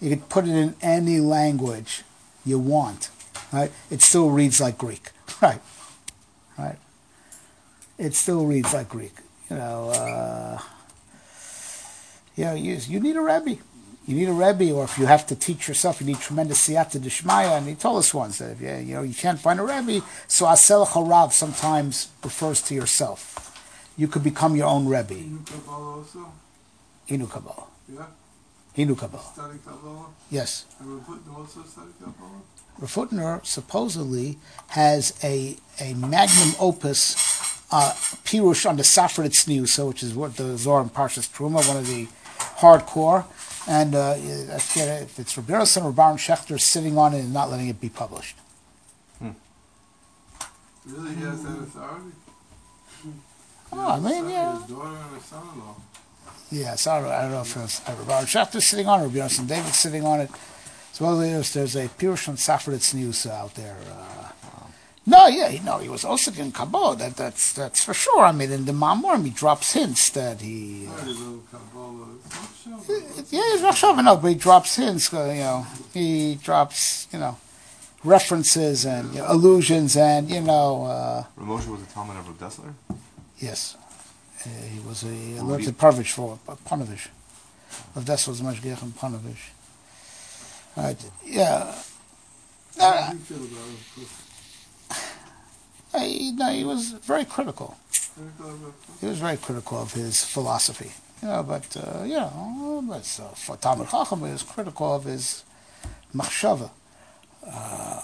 you 0.00 0.10
can 0.10 0.20
put 0.20 0.46
it 0.46 0.54
in 0.54 0.74
any 0.80 1.20
language 1.20 2.02
you 2.44 2.58
want, 2.58 3.10
right? 3.52 3.72
It 3.90 4.02
still 4.02 4.30
reads 4.30 4.60
like 4.60 4.78
Greek, 4.78 5.10
right? 5.42 5.60
Right? 6.58 6.78
It 7.98 8.14
still 8.14 8.46
reads 8.46 8.72
like 8.72 8.88
Greek. 8.88 9.14
You 9.50 9.56
know, 9.56 9.88
uh, 9.90 10.60
you 12.36 12.44
know, 12.44 12.54
you, 12.54 12.74
you 12.86 13.00
need 13.00 13.16
a 13.16 13.20
Rebbe. 13.20 13.58
You 14.06 14.14
need 14.14 14.28
a 14.28 14.32
Rebbe, 14.32 14.70
or 14.72 14.84
if 14.84 14.98
you 14.98 15.06
have 15.06 15.26
to 15.28 15.34
teach 15.34 15.66
yourself, 15.66 16.00
you 16.00 16.06
need 16.06 16.20
tremendous 16.20 16.68
siyata 16.68 17.02
d'shmaya. 17.02 17.58
And 17.58 17.66
he 17.66 17.74
told 17.74 17.98
us 17.98 18.14
once 18.14 18.38
that 18.38 18.52
if 18.52 18.60
you, 18.60 18.68
you 18.68 18.94
know 18.94 19.02
you 19.02 19.14
can't 19.14 19.40
find 19.40 19.58
a 19.58 19.64
Rebbe, 19.64 20.04
so 20.28 20.46
asel 20.46 20.86
harav 20.86 21.32
sometimes 21.32 22.08
refers 22.22 22.62
to 22.62 22.74
yourself. 22.74 23.45
You 23.96 24.08
could 24.08 24.22
become 24.22 24.56
your 24.56 24.66
own 24.66 24.86
Rebbe. 24.86 25.14
You 25.14 25.42
Kabbalah 25.46 25.96
also? 25.98 26.32
Inu 27.08 27.30
Kabbalah. 27.30 27.66
Yeah? 27.92 28.06
Inu 28.76 28.98
Kabbalah. 28.98 29.32
Study 29.32 29.58
Kabbalah? 29.64 30.06
Yes. 30.30 30.66
And 30.80 31.04
put 31.06 31.20
also 31.34 31.62
study 31.62 31.90
Kabbalah? 31.98 32.42
Rav 32.78 32.94
Hutner 32.94 33.44
supposedly 33.44 34.38
has 34.68 35.18
a 35.24 35.56
a 35.80 35.94
magnum 35.94 36.54
opus 36.60 37.16
uh, 37.72 37.92
pirush 38.24 38.68
on 38.68 38.76
the 38.76 38.82
Safra 38.82 39.26
Tzniusa, 39.28 39.88
which 39.88 40.02
is 40.02 40.14
what 40.14 40.36
the 40.36 40.58
Zohar 40.58 40.82
and 40.82 40.92
Parshas 40.92 41.28
Truma, 41.32 41.66
one 41.66 41.78
of 41.78 41.86
the 41.86 42.06
hardcore. 42.60 43.24
And 43.66 43.94
uh, 43.94 44.12
I 44.12 44.58
forget 44.58 45.02
if 45.02 45.18
it's 45.18 45.36
Rabbi 45.36 45.58
Yosef 45.58 45.82
or 45.82 45.92
Baron 45.92 46.18
Schechter 46.18 46.60
sitting 46.60 46.98
on 46.98 47.14
it 47.14 47.20
and 47.20 47.32
not 47.32 47.50
letting 47.50 47.68
it 47.68 47.80
be 47.80 47.88
published. 47.88 48.36
Really, 50.86 51.16
he 51.16 51.22
has 51.22 51.42
that 51.42 51.58
authority? 51.58 52.12
Oh, 53.78 53.88
I 53.90 54.00
mean, 54.00 54.28
yeah. 54.30 54.58
His 54.58 54.70
daughter 54.70 54.88
and 54.96 55.14
his 55.16 55.24
son-in-law. 55.24 55.74
Yes, 56.50 56.86
I 56.86 57.00
don't, 57.00 57.10
I 57.10 57.22
don't 57.22 57.30
know 57.32 57.40
if 57.42 57.56
it's 57.56 57.80
uh, 57.88 57.94
Baron 58.06 58.24
Schechter 58.24 58.62
sitting 58.62 58.86
on 58.86 59.00
it 59.00 59.04
or 59.04 59.06
Rabbi 59.08 59.18
Yosef 59.18 59.46
David 59.46 59.74
sitting 59.74 60.04
on 60.06 60.20
it. 60.20 60.30
Supposedly 60.92 61.30
there's, 61.30 61.52
there's 61.52 61.76
a 61.76 61.82
on 61.82 62.36
Safra 62.36 62.74
Tzniusa 62.76 63.30
out 63.30 63.54
there. 63.54 63.76
Uh, 63.90 64.28
no, 65.08 65.26
yeah, 65.26 65.48
he- 65.48 65.60
no, 65.64 65.78
he 65.78 65.88
was 65.88 66.04
also 66.04 66.32
in 66.32 66.52
Kabbalah. 66.52 66.96
That, 66.96 67.16
that's 67.16 67.52
that's 67.52 67.84
for 67.84 67.94
sure. 67.94 68.24
I 68.24 68.32
mean, 68.32 68.50
in 68.50 68.64
the 68.64 68.72
Mamorim, 68.72 69.24
he 69.24 69.30
drops 69.30 69.72
hints 69.74 70.10
that 70.10 70.40
he. 70.40 70.86
Very 70.86 71.12
little 71.12 71.42
not 71.52 72.50
sure. 72.62 73.24
Yeah, 73.30 73.42
he's 73.52 73.62
Rosh 73.62 73.84
Hashanah, 73.84 74.20
but 74.20 74.28
he 74.28 74.34
drops 74.34 74.76
hints. 74.76 75.12
uh, 75.14 75.24
You 75.26 75.40
know, 75.40 75.66
he 75.94 76.34
drops 76.36 77.06
you 77.12 77.18
know 77.20 77.36
references 78.02 78.84
and 78.84 79.12
you 79.14 79.20
know, 79.20 79.26
allusions, 79.32 79.96
and 79.96 80.28
you 80.30 80.40
know, 80.40 80.84
uh, 80.86 81.24
Ramosha 81.38 81.68
was 81.68 81.82
a 81.82 81.86
Talmud 81.86 82.16
of 82.16 82.26
Rav 82.28 82.38
Dessler? 82.38 82.72
Yes, 83.38 83.76
uh, 84.44 84.48
he 84.48 84.80
was 84.80 85.02
a 85.02 85.42
learned 85.42 85.76
Parvish 85.78 86.12
for 86.12 86.38
uh, 86.48 86.54
Ponevezh. 86.66 87.08
Of 87.94 88.06
this 88.06 88.26
was 88.26 88.40
Mashgiach 88.40 88.82
and 88.82 88.96
Ponevezh. 88.96 89.50
Right? 90.76 90.96
Yeah. 91.24 91.74
How 92.78 93.10
do 93.10 93.16
you 93.16 93.22
feel 93.24 93.36
about 93.38 93.56
him? 93.58 94.06
Uh, 95.94 96.00
he, 96.00 96.32
no, 96.32 96.50
he 96.52 96.64
was 96.64 96.92
very 96.92 97.24
critical. 97.24 97.76
critical 98.14 98.50
of 98.54 98.62
him? 98.62 98.74
He 99.00 99.06
was 99.06 99.18
very 99.18 99.36
critical 99.36 99.82
of 99.82 99.92
his 99.92 100.24
philosophy. 100.24 100.92
You 101.22 101.28
know, 101.28 101.42
but 101.42 101.76
uh, 101.76 102.04
you 102.04 102.14
know, 102.14 102.84
but 102.86 103.20
uh, 103.22 103.28
for 103.34 103.56
Talmud 103.56 103.88
Chacham, 103.88 104.20
he 104.20 104.32
was 104.32 104.42
critical 104.42 104.94
of 104.94 105.04
his 105.04 105.44
machshava. 106.14 106.70
Uh, 107.46 108.00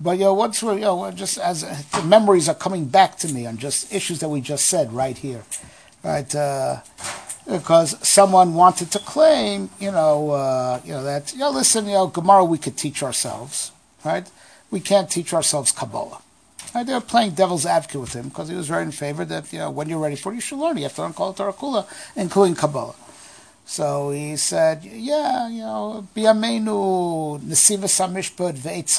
but 0.00 0.12
you 0.18 0.24
know, 0.24 0.34
what's 0.34 0.62
you 0.62 0.80
know, 0.80 1.10
just 1.12 1.38
as 1.38 1.62
the 1.90 2.02
memories 2.02 2.48
are 2.48 2.54
coming 2.54 2.86
back 2.86 3.16
to 3.18 3.28
me 3.28 3.46
on 3.46 3.56
just 3.56 3.92
issues 3.92 4.18
that 4.20 4.28
we 4.28 4.40
just 4.40 4.66
said 4.66 4.92
right 4.92 5.16
here, 5.16 5.42
right? 6.02 6.34
Uh, 6.34 6.80
because 7.48 7.96
someone 8.06 8.54
wanted 8.54 8.90
to 8.92 8.98
claim, 9.00 9.70
you 9.80 9.90
know, 9.90 10.30
uh, 10.30 10.80
you 10.84 10.92
know 10.92 11.02
that 11.04 11.32
you 11.32 11.40
know, 11.40 11.50
listen, 11.50 11.86
you 11.86 11.92
know, 11.92 12.06
Gemara 12.06 12.44
we 12.44 12.58
could 12.58 12.76
teach 12.76 13.02
ourselves, 13.02 13.72
right? 14.04 14.28
We 14.70 14.80
can't 14.80 15.10
teach 15.10 15.32
ourselves 15.34 15.72
Kabbalah. 15.72 16.22
Right, 16.74 16.86
they 16.86 16.94
were 16.94 17.00
playing 17.00 17.32
devil's 17.32 17.66
advocate 17.66 18.00
with 18.00 18.14
him 18.14 18.28
because 18.28 18.48
he 18.48 18.54
was 18.54 18.66
very 18.66 18.84
in 18.84 18.92
favor 18.92 19.26
that 19.26 19.52
you 19.52 19.58
know 19.58 19.70
when 19.70 19.90
you're 19.90 19.98
ready 19.98 20.16
for 20.16 20.32
it, 20.32 20.36
you 20.36 20.40
should 20.40 20.58
learn. 20.58 20.78
You 20.78 20.84
have 20.84 20.94
to 20.94 21.02
learn 21.02 21.12
Kol 21.12 21.34
Torah 21.34 21.52
Kula, 21.52 21.86
including 22.16 22.54
Kabbalah. 22.54 22.94
So 23.66 24.10
he 24.10 24.36
said, 24.36 24.84
yeah, 24.84 25.48
you 25.48 25.60
know, 25.60 26.06
Biyamenu 26.14 27.40
Nesiva 27.40 27.84
Samishpad 27.84 28.58
Ve'etz 28.58 28.98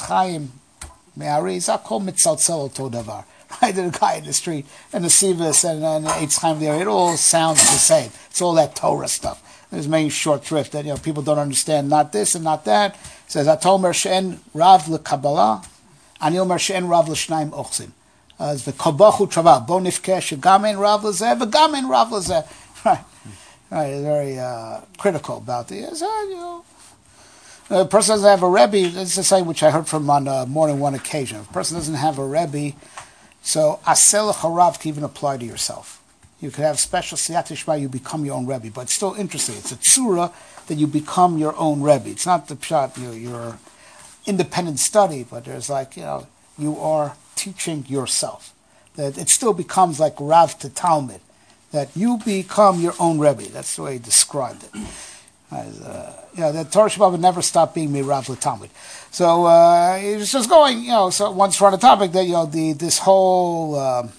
Me'ari 1.15 1.57
Zakol 1.57 2.03
Mitzaltzel 2.03 2.65
Oto 2.65 2.89
Davar. 2.89 3.25
Right, 3.61 3.73
the 3.73 3.89
guy 3.89 4.15
in 4.15 4.25
the 4.25 4.33
street 4.33 4.67
and 4.93 5.03
the 5.03 5.07
Sivas 5.07 5.67
and, 5.67 5.83
and 5.83 6.05
the 6.05 6.09
Eitz 6.09 6.39
Chaim 6.39 6.59
there, 6.59 6.79
it 6.79 6.85
all 6.87 7.17
sounds 7.17 7.59
the 7.61 7.79
same. 7.79 8.11
It's 8.29 8.41
all 8.41 8.53
that 8.53 8.75
Torah 8.75 9.07
stuff. 9.07 9.67
There's 9.71 9.87
making 9.87 10.09
short 10.09 10.45
thrift 10.45 10.71
that 10.73 10.85
you 10.85 10.91
know 10.91 10.97
people 10.97 11.23
don't 11.23 11.39
understand 11.39 11.89
not 11.89 12.13
this 12.13 12.35
and 12.35 12.43
not 12.43 12.65
that. 12.65 12.93
It 12.93 13.31
says 13.31 13.47
Atomer 13.47 13.93
She'en 13.93 14.39
Rav 14.53 14.83
LeKabbalah 14.83 15.65
אני 16.21 16.39
אומר 16.39 16.57
שאין 16.57 16.91
רב 16.91 17.09
לשניים 17.11 17.53
אוחזים. 17.53 17.89
אז 18.39 18.63
וקבח 18.67 19.15
הוא 19.15 19.27
תשובה, 19.27 19.59
בוא 19.59 19.81
נבכה 19.81 20.21
שגם 20.21 20.65
אין 20.65 20.77
רב 20.79 21.05
לזה 21.05 21.33
וגם 21.41 21.75
אין 21.75 21.85
רב 21.93 22.13
לזה. 22.17 22.39
Right, 22.85 22.97
right, 23.71 24.01
very 24.01 24.39
uh, 24.39 24.79
critical 24.97 25.37
about 25.37 25.67
the, 25.67 25.93
so, 25.93 26.05
you 26.23 26.37
know, 26.37 26.63
a 27.74 27.84
person 27.84 28.14
doesn't 28.14 28.28
have 28.28 28.42
a 28.44 28.48
Rebbe, 28.48 29.00
it's 29.00 29.16
the 29.16 29.24
same 29.24 29.46
which 29.46 29.62
I 29.64 29.70
heard 29.72 29.88
from 29.88 30.08
on 30.08 30.28
uh, 30.28 30.46
more 30.46 30.68
than 30.68 30.78
one 30.78 30.94
occasion. 30.94 31.40
If 31.40 31.50
a 31.50 31.52
person 31.52 31.76
doesn't 31.76 31.94
have 31.94 32.18
a 32.18 32.24
Rebbe, 32.24 32.76
so 33.42 33.80
asel 33.84 34.32
harav 34.32 34.78
can 34.78 34.90
even 34.90 35.02
apply 35.02 35.38
to 35.38 35.44
yourself. 35.44 36.00
You 36.40 36.50
could 36.50 36.64
have 36.64 36.78
special 36.78 37.18
siyat 37.18 37.80
you 37.80 37.88
become 37.88 38.24
your 38.24 38.36
own 38.36 38.46
Rebbe, 38.46 38.70
but 38.70 38.82
it's 38.82 38.92
still 38.92 39.14
interesting. 39.14 39.56
It's 39.56 39.72
a 39.72 39.76
tsura 39.76 40.32
that 40.68 40.76
you 40.76 40.86
become 40.86 41.36
your 41.36 41.56
own 41.56 41.82
Rebbe. 41.82 42.10
It's 42.10 42.26
not 42.26 42.46
the 42.46 42.54
pshat, 42.54 42.96
you're, 43.02 43.12
you're 43.12 43.58
independent 44.24 44.78
study, 44.78 45.26
but 45.28 45.44
there's 45.44 45.68
like, 45.68 45.96
you 45.96 46.04
know, 46.04 46.26
you 46.56 46.78
are 46.78 47.16
teaching 47.34 47.84
yourself. 47.88 48.54
That 48.94 49.18
it 49.18 49.28
still 49.28 49.52
becomes 49.52 49.98
like 49.98 50.14
Rav 50.20 50.56
to 50.60 50.68
Talmud, 50.68 51.20
that 51.72 51.88
you 51.96 52.18
become 52.24 52.80
your 52.80 52.94
own 53.00 53.18
Rebbe. 53.18 53.48
That's 53.48 53.74
the 53.74 53.82
way 53.82 53.94
he 53.94 53.98
described 53.98 54.62
it. 54.62 55.13
Uh, 55.54 56.24
know, 56.40 56.52
the 56.52 56.64
Torah 56.64 56.88
SheBaal 56.88 57.12
would 57.12 57.20
never 57.20 57.42
stop 57.42 57.74
being 57.74 57.92
me 57.92 58.02
Rav 58.02 58.26
to 58.26 58.36
Talmud. 58.36 58.70
So 59.10 59.46
uh, 59.46 59.98
it's 60.00 60.32
just 60.32 60.48
going, 60.48 60.80
you 60.80 60.88
know, 60.88 61.10
so 61.10 61.30
once 61.30 61.60
we're 61.60 61.68
on 61.68 61.72
the 61.72 61.78
topic 61.78 62.12
that, 62.12 62.24
you 62.24 62.32
know, 62.32 62.46
the, 62.46 62.72
this 62.72 62.98
whole, 62.98 63.76
um, 63.78 64.12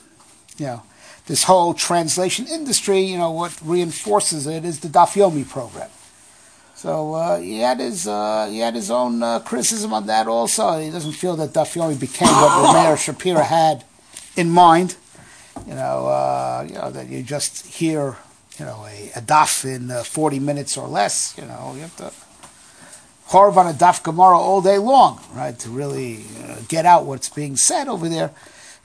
you 0.57 0.67
know, 0.67 0.83
this 1.27 1.43
whole 1.43 1.73
translation 1.73 2.47
industry, 2.47 2.99
you 2.99 3.17
know, 3.17 3.31
what 3.31 3.57
reinforces 3.63 4.47
it 4.47 4.63
is 4.63 4.79
the 4.79 4.87
Daf 4.87 5.13
Yomi 5.15 5.47
program. 5.47 5.89
So 6.75 7.15
uh, 7.15 7.39
he 7.39 7.59
had 7.59 7.79
his 7.79 8.07
uh, 8.07 8.47
he 8.51 8.59
had 8.59 8.75
his 8.75 8.91
own 8.91 9.23
uh, 9.23 9.39
criticism 9.39 9.93
on 9.93 10.07
that 10.07 10.27
also. 10.27 10.77
He 10.77 10.91
doesn't 10.91 11.13
feel 11.13 11.35
that 11.37 11.51
Daf 11.51 11.75
Yomi 11.75 11.99
became 11.99 12.27
what 12.27 12.75
Rameir 12.75 12.95
Shapira 12.95 13.43
had 13.43 13.85
in 14.35 14.49
mind. 14.51 14.95
You 15.65 15.73
know, 15.73 16.07
uh, 16.07 16.65
you 16.67 16.75
know 16.75 16.91
that 16.91 17.07
you 17.07 17.23
just 17.23 17.65
hear 17.65 18.17
you 18.59 18.65
know 18.65 18.85
a, 18.85 19.11
a 19.15 19.21
daf 19.21 19.65
in 19.65 19.91
uh, 19.91 20.03
forty 20.03 20.39
minutes 20.39 20.77
or 20.77 20.87
less. 20.87 21.35
You 21.37 21.45
know, 21.45 21.73
you 21.75 21.81
have 21.81 21.95
to 21.97 22.11
horror 23.25 23.57
on 23.59 23.67
a 23.67 23.73
daf 23.73 24.03
Gemara 24.03 24.37
all 24.37 24.61
day 24.61 24.77
long, 24.77 25.19
right, 25.33 25.57
to 25.59 25.69
really 25.69 26.25
uh, 26.43 26.57
get 26.67 26.85
out 26.85 27.05
what's 27.05 27.29
being 27.29 27.55
said 27.55 27.87
over 27.87 28.07
there. 28.07 28.31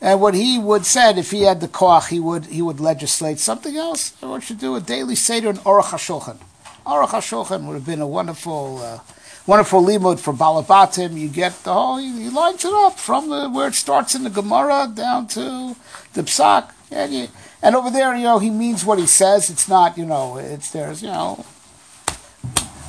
And 0.02 0.18
what 0.18 0.34
he 0.34 0.58
would 0.58 0.86
said, 0.86 1.18
if 1.18 1.30
he 1.30 1.42
had 1.42 1.60
the 1.60 1.68
koach, 1.68 2.08
he 2.08 2.18
would 2.20 2.46
he 2.46 2.62
would 2.62 2.80
legislate 2.80 3.38
something 3.38 3.76
else. 3.76 4.14
What 4.20 4.42
to 4.44 4.54
do 4.54 4.74
a 4.74 4.80
daily 4.80 5.14
seder 5.14 5.50
in 5.50 5.56
Aruch 5.58 5.92
HaShulchan. 5.92 6.38
Aruch 6.86 7.08
HaShulchan 7.08 7.66
would 7.66 7.74
have 7.74 7.84
been 7.84 8.00
a 8.00 8.06
wonderful, 8.06 8.78
uh, 8.78 9.00
wonderful 9.46 9.82
limud 9.82 10.18
for 10.18 10.32
Balabatim. 10.32 11.18
You 11.18 11.28
get 11.28 11.52
the 11.64 11.74
whole, 11.74 11.98
he, 11.98 12.22
he 12.22 12.30
lines 12.30 12.64
it 12.64 12.72
up 12.72 12.98
from 12.98 13.28
the, 13.28 13.50
where 13.50 13.68
it 13.68 13.74
starts 13.74 14.14
in 14.14 14.24
the 14.24 14.30
Gemara 14.30 14.90
down 14.92 15.26
to 15.28 15.76
the 16.14 16.22
Psak. 16.22 16.72
And, 16.90 17.12
you, 17.12 17.28
and 17.62 17.76
over 17.76 17.90
there, 17.90 18.14
you 18.14 18.24
know, 18.24 18.38
he 18.38 18.50
means 18.50 18.84
what 18.84 18.98
he 18.98 19.06
says. 19.06 19.50
It's 19.50 19.68
not, 19.68 19.98
you 19.98 20.06
know, 20.06 20.38
it's 20.38 20.70
there's, 20.70 21.02
you 21.02 21.08
know, 21.08 21.44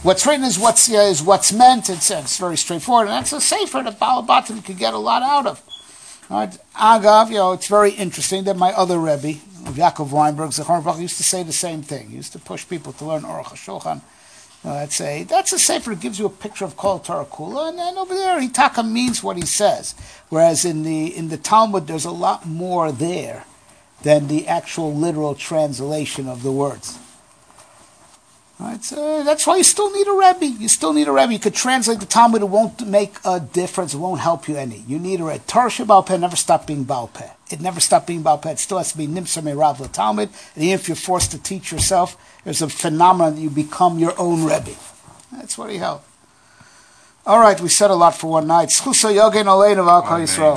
what's 0.04 0.26
written 0.26 0.46
is 0.46 0.58
what's 0.58 0.88
yeah, 0.88 1.10
is 1.10 1.22
what's 1.22 1.52
meant. 1.52 1.90
It's, 1.90 2.10
it's 2.10 2.38
very 2.38 2.58
straightforward, 2.58 3.08
and 3.08 3.18
that's 3.18 3.34
a 3.34 3.42
safer 3.42 3.82
that 3.84 4.00
Balabatim 4.00 4.64
could 4.64 4.78
get 4.78 4.94
a 4.94 4.98
lot 4.98 5.24
out 5.24 5.46
of. 5.46 5.62
Right? 6.30 6.58
Agav, 6.76 7.30
you 7.30 7.36
know, 7.36 7.52
it's 7.52 7.68
very 7.68 7.92
interesting 7.92 8.46
that 8.46 8.56
my 8.56 8.72
other 8.72 8.98
Rebbe, 8.98 9.34
Yaakov 9.74 10.12
Weinberg, 10.12 10.56
Baruch, 10.66 11.00
used 11.00 11.18
to 11.18 11.24
say 11.24 11.44
the 11.44 11.52
same 11.52 11.82
thing. 11.82 12.10
He 12.10 12.16
used 12.16 12.32
to 12.32 12.40
push 12.40 12.68
people 12.68 12.94
to 12.94 13.06
learn 13.06 13.24
Aruch 13.24 13.48
HaShulchan. 13.48 14.02
Uh, 14.64 14.74
that's 14.76 15.02
a 15.02 15.24
that's 15.24 15.52
a 15.52 15.60
sefer. 15.60 15.92
It 15.92 16.00
gives 16.00 16.20
you 16.20 16.28
a 16.28 16.30
picture 16.30 16.64
of 16.66 16.78
Kol 16.78 17.00
Torah 17.00 17.26
Kula, 17.26 17.70
and 17.70 17.80
then 17.80 17.98
over 17.98 18.14
there, 18.14 18.40
Hitaka 18.40 18.88
means 18.88 19.24
what 19.24 19.36
he 19.36 19.46
says. 19.46 19.96
Whereas 20.30 20.64
in 20.64 20.84
the 20.84 21.08
in 21.18 21.30
the 21.30 21.38
Talmud, 21.38 21.88
there's 21.88 22.06
a 22.06 22.12
lot 22.12 22.46
more 22.46 22.92
there 22.92 23.44
than 24.04 24.28
the 24.28 24.48
actual 24.48 24.94
literal 24.94 25.36
translation 25.36 26.28
of 26.28 26.44
the 26.44 26.52
words. 26.52 26.98
Right, 28.60 28.84
so 28.84 29.24
that's 29.24 29.48
why 29.48 29.58
you 29.58 29.64
still 29.64 29.92
need 29.92 30.08
a 30.08 30.12
Rebbe. 30.12 30.46
You 30.46 30.68
still 30.68 30.94
need 30.94 31.08
a 31.08 31.12
Rebbe. 31.12 31.34
You 31.34 31.40
could 31.40 31.56
translate 31.56 32.00
the 32.00 32.06
Talmud, 32.06 32.44
it 32.44 32.46
won't 32.46 32.86
make 32.86 33.16
a 33.26 33.40
difference, 33.40 33.96
it 33.96 33.98
won't 33.98 34.22
help 34.22 34.48
you 34.48 34.56
any. 34.56 34.84
You 34.88 35.00
need 35.00 35.20
a 35.20 35.24
Rebbe. 35.24 35.44
Torah 35.48 35.70
SheBaal 35.70 36.06
Peh 36.06 36.18
never 36.18 36.36
stopped 36.36 36.68
being 36.68 36.84
Baal 36.84 37.08
Peh. 37.08 37.30
It 37.50 37.60
never 37.60 37.80
stopped 37.80 38.06
being 38.06 38.22
Baal 38.22 38.38
Peh. 38.38 38.52
It 38.52 38.60
still 38.60 38.78
has 38.78 38.92
to 38.92 38.98
be 39.00 39.08
Nimsa 39.08 39.42
Merav 39.42 39.92
Talmud. 39.92 40.30
And 40.54 40.64
even 40.64 40.76
if 40.76 40.88
you're 40.88 40.96
forced 40.96 41.32
to 41.32 41.42
teach 41.42 41.72
yourself, 41.72 42.16
there's 42.44 42.62
a 42.62 42.70
phenomenon 42.70 43.36
that 43.36 43.42
you 43.42 43.50
become 43.50 43.98
your 43.98 44.14
own 44.20 44.44
Rebbe. 44.44 44.76
That's 45.32 45.58
what 45.58 45.72
he 45.72 45.78
held. 45.78 46.02
All 47.26 47.40
right, 47.40 47.60
we 47.60 47.70
said 47.70 47.90
a 47.90 47.96
lot 47.96 48.16
for 48.16 48.32
one 48.32 48.48
night. 48.48 48.72
Amen. 48.86 50.56